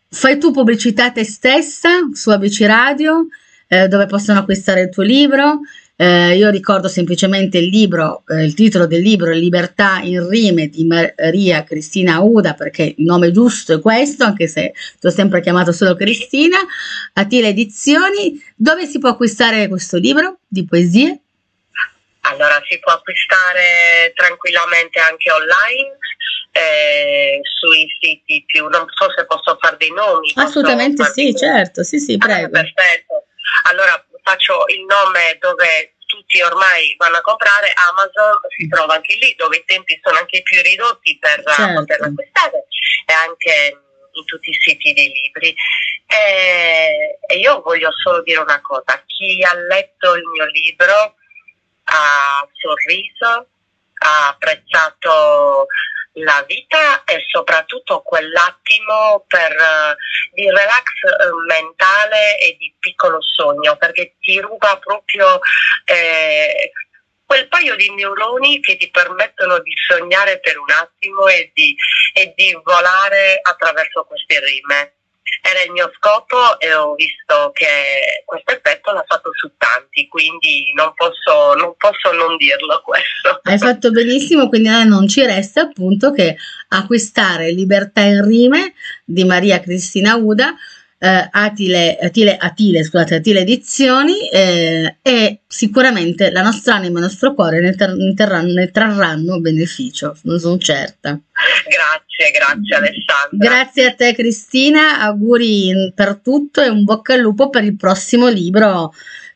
fai 0.08 0.38
tu 0.38 0.52
pubblicità 0.52 1.10
te 1.10 1.24
stessa 1.24 2.08
su 2.12 2.30
ABC 2.30 2.62
Radio, 2.62 3.26
eh, 3.68 3.88
dove 3.88 4.06
possono 4.06 4.38
acquistare 4.38 4.82
il 4.82 4.90
tuo 4.90 5.02
libro. 5.02 5.60
Eh, 5.96 6.36
io 6.36 6.50
ricordo 6.50 6.88
semplicemente 6.88 7.58
il 7.58 7.68
libro, 7.68 8.24
eh, 8.26 8.42
il 8.42 8.54
titolo 8.54 8.86
del 8.86 9.00
libro 9.00 9.30
Libertà 9.30 10.00
in 10.02 10.28
rime 10.28 10.66
di 10.66 10.84
Maria 10.84 11.62
Cristina 11.62 12.20
Uda, 12.20 12.54
perché 12.54 12.94
il 12.96 13.04
nome 13.04 13.30
giusto 13.30 13.74
è 13.74 13.80
questo, 13.80 14.24
anche 14.24 14.48
se 14.48 14.72
ti 14.98 15.06
ho 15.06 15.10
sempre 15.10 15.40
chiamato 15.40 15.70
solo 15.70 15.94
Cristina. 15.94 16.58
Atile 17.12 17.48
Edizioni, 17.48 18.42
dove 18.56 18.86
si 18.86 18.98
può 18.98 19.10
acquistare 19.10 19.68
questo 19.68 19.96
libro 19.98 20.38
di 20.48 20.64
poesie? 20.64 21.20
Allora 22.22 22.60
si 22.68 22.78
può 22.80 22.92
acquistare 22.92 24.12
tranquillamente 24.16 24.98
anche 24.98 25.30
online 25.30 25.98
eh, 26.52 27.40
sui 27.42 27.86
siti 28.00 28.42
più, 28.46 28.66
non 28.66 28.86
so 28.88 29.06
se 29.16 29.26
posso 29.26 29.56
fare 29.60 29.76
dei 29.78 29.92
nomi. 29.92 30.32
Assolutamente 30.34 31.04
sì, 31.04 31.32
certo, 31.36 31.84
sì, 31.84 32.00
sì, 32.00 32.14
Ah, 32.18 32.26
prego. 32.26 32.48
perfetto. 32.50 33.26
Allora 33.70 34.04
faccio 34.24 34.66
il 34.68 34.84
nome 34.84 35.36
dove 35.38 35.94
tutti 36.06 36.40
ormai 36.42 36.94
vanno 36.96 37.18
a 37.18 37.20
comprare, 37.20 37.72
Amazon 37.90 38.38
si 38.56 38.66
trova 38.68 38.94
anche 38.94 39.14
lì, 39.16 39.34
dove 39.36 39.56
i 39.58 39.64
tempi 39.64 39.98
sono 40.02 40.18
anche 40.18 40.42
più 40.42 40.60
ridotti 40.62 41.18
per 41.18 41.40
eh, 41.40 41.52
Certo. 41.52 41.74
poterlo 41.80 42.06
acquistare 42.06 42.64
e 43.06 43.12
anche 43.12 43.78
in 44.12 44.24
tutti 44.24 44.50
i 44.50 44.58
siti 44.60 44.92
dei 44.92 45.10
libri. 45.12 45.54
E, 46.06 47.18
e 47.26 47.38
io 47.38 47.60
voglio 47.62 47.90
solo 47.92 48.22
dire 48.22 48.40
una 48.40 48.60
cosa, 48.60 49.02
chi 49.06 49.42
ha 49.44 49.54
letto 49.54 50.14
il 50.14 50.24
mio 50.26 50.46
libro 50.46 51.14
ha 51.84 52.48
sorriso, 52.52 53.48
ha 53.98 54.28
apprezzato 54.28 55.66
la 56.14 56.44
vita 56.46 57.02
e 57.04 57.24
soprattutto 57.28 58.02
quell'attimo 58.02 59.24
per, 59.26 59.52
eh, 59.52 59.96
di 60.32 60.48
relax 60.48 60.84
eh, 60.84 61.30
mentale 61.48 62.38
e 62.38 62.56
di 62.58 62.72
piccolo 62.78 63.20
sogno, 63.20 63.76
perché 63.76 64.14
ti 64.20 64.38
ruba 64.40 64.78
proprio 64.78 65.40
eh, 65.84 66.70
quel 67.26 67.48
paio 67.48 67.74
di 67.74 67.92
neuroni 67.94 68.60
che 68.60 68.76
ti 68.76 68.90
permettono 68.90 69.58
di 69.60 69.72
sognare 69.88 70.38
per 70.40 70.58
un 70.58 70.70
attimo 70.70 71.26
e 71.26 71.50
di, 71.54 71.74
e 72.12 72.32
di 72.36 72.56
volare 72.62 73.40
attraverso 73.42 74.04
queste 74.04 74.40
rime. 74.40 74.92
Era 75.42 75.62
il 75.62 75.72
mio 75.72 75.90
scopo 75.96 76.60
e 76.60 76.72
ho 76.74 76.94
visto 76.94 77.50
che 77.52 78.22
questo 78.24 78.52
effetto 78.52 78.92
l'ha 78.92 79.04
fatto 79.06 79.30
su 79.32 79.50
quindi 80.08 80.72
non 80.74 80.92
posso 80.94 81.54
non, 81.54 81.74
posso 81.76 82.12
non 82.12 82.36
dirlo 82.36 82.82
questo. 82.84 83.40
Hai 83.42 83.58
fatto 83.58 83.90
benissimo, 83.90 84.48
quindi 84.48 84.68
a 84.68 84.78
noi 84.78 84.88
non 84.88 85.08
ci 85.08 85.24
resta 85.24 85.62
appunto 85.62 86.12
che 86.12 86.36
acquistare 86.68 87.52
Libertà 87.52 88.00
in 88.02 88.24
rime 88.24 88.74
di 89.04 89.24
Maria 89.24 89.60
Cristina 89.60 90.16
Uda, 90.16 90.54
eh, 91.04 91.28
Atile, 91.30 91.98
Atile, 92.00 92.36
Atile, 92.36 92.82
scusate, 92.82 93.16
Atile 93.16 93.40
Edizioni 93.40 94.28
eh, 94.30 94.96
e 95.02 95.40
sicuramente 95.46 96.30
la 96.30 96.42
nostra 96.42 96.76
anima 96.76 96.94
e 96.94 97.02
il 97.02 97.08
nostro 97.08 97.34
cuore 97.34 97.60
ne, 97.60 97.74
ter- 97.74 97.94
ne 97.94 98.14
terranno, 98.14 98.52
ne 98.52 98.70
trarranno 98.70 99.38
beneficio, 99.38 100.16
non 100.22 100.38
sono 100.38 100.56
certa. 100.56 101.18
Grazie, 101.68 102.30
grazie 102.32 102.76
Alessandra. 102.76 103.28
Grazie 103.32 103.86
a 103.86 103.94
te 103.94 104.14
Cristina, 104.14 105.00
auguri 105.00 105.92
per 105.94 106.20
tutto 106.22 106.62
e 106.62 106.68
un 106.68 106.84
bocca 106.84 107.12
al 107.12 107.20
lupo 107.20 107.50
per 107.50 107.64
il 107.64 107.76
prossimo 107.76 108.28
libro 108.28 108.92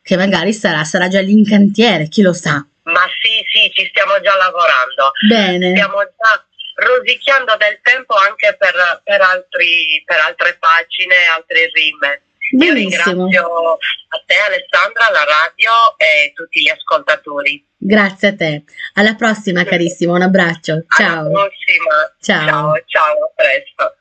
che 0.09 0.17
magari 0.17 0.53
sarà, 0.53 0.83
sarà 0.85 1.07
già 1.07 1.21
lì 1.21 1.33
in 1.33 1.45
cantiere, 1.45 2.07
chi 2.07 2.23
lo 2.23 2.33
sa. 2.33 2.65
Ma 2.81 3.05
sì, 3.21 3.45
sì, 3.53 3.69
ci 3.69 3.85
stiamo 3.89 4.19
già 4.21 4.35
lavorando. 4.37 5.11
Bene. 5.29 5.69
Stiamo 5.69 6.01
già 6.01 6.43
rosicchiando 6.81 7.55
del 7.57 7.77
tempo 7.83 8.15
anche 8.15 8.55
per, 8.57 8.73
per, 9.03 9.21
altri, 9.21 10.01
per 10.03 10.17
altre 10.17 10.57
pagine, 10.57 11.13
altre 11.31 11.69
rime. 11.71 12.21
Io 12.57 12.73
Benissimo. 12.73 13.27
ringrazio 13.27 13.77
a 13.77 14.23
te 14.25 14.35
Alessandra, 14.47 15.11
la 15.11 15.25
radio 15.29 15.93
e 15.97 16.33
tutti 16.33 16.63
gli 16.63 16.69
ascoltatori. 16.69 17.63
Grazie 17.77 18.27
a 18.29 18.35
te. 18.35 18.63
Alla 18.95 19.13
prossima 19.13 19.63
carissimo, 19.63 20.15
un 20.15 20.23
abbraccio. 20.23 20.71
Alla 20.73 20.87
Ciao. 20.89 21.29
prossima. 21.29 22.15
Ciao. 22.19 22.47
ciao, 22.47 22.83
ciao, 22.87 23.13
a 23.13 23.31
presto. 23.35 23.93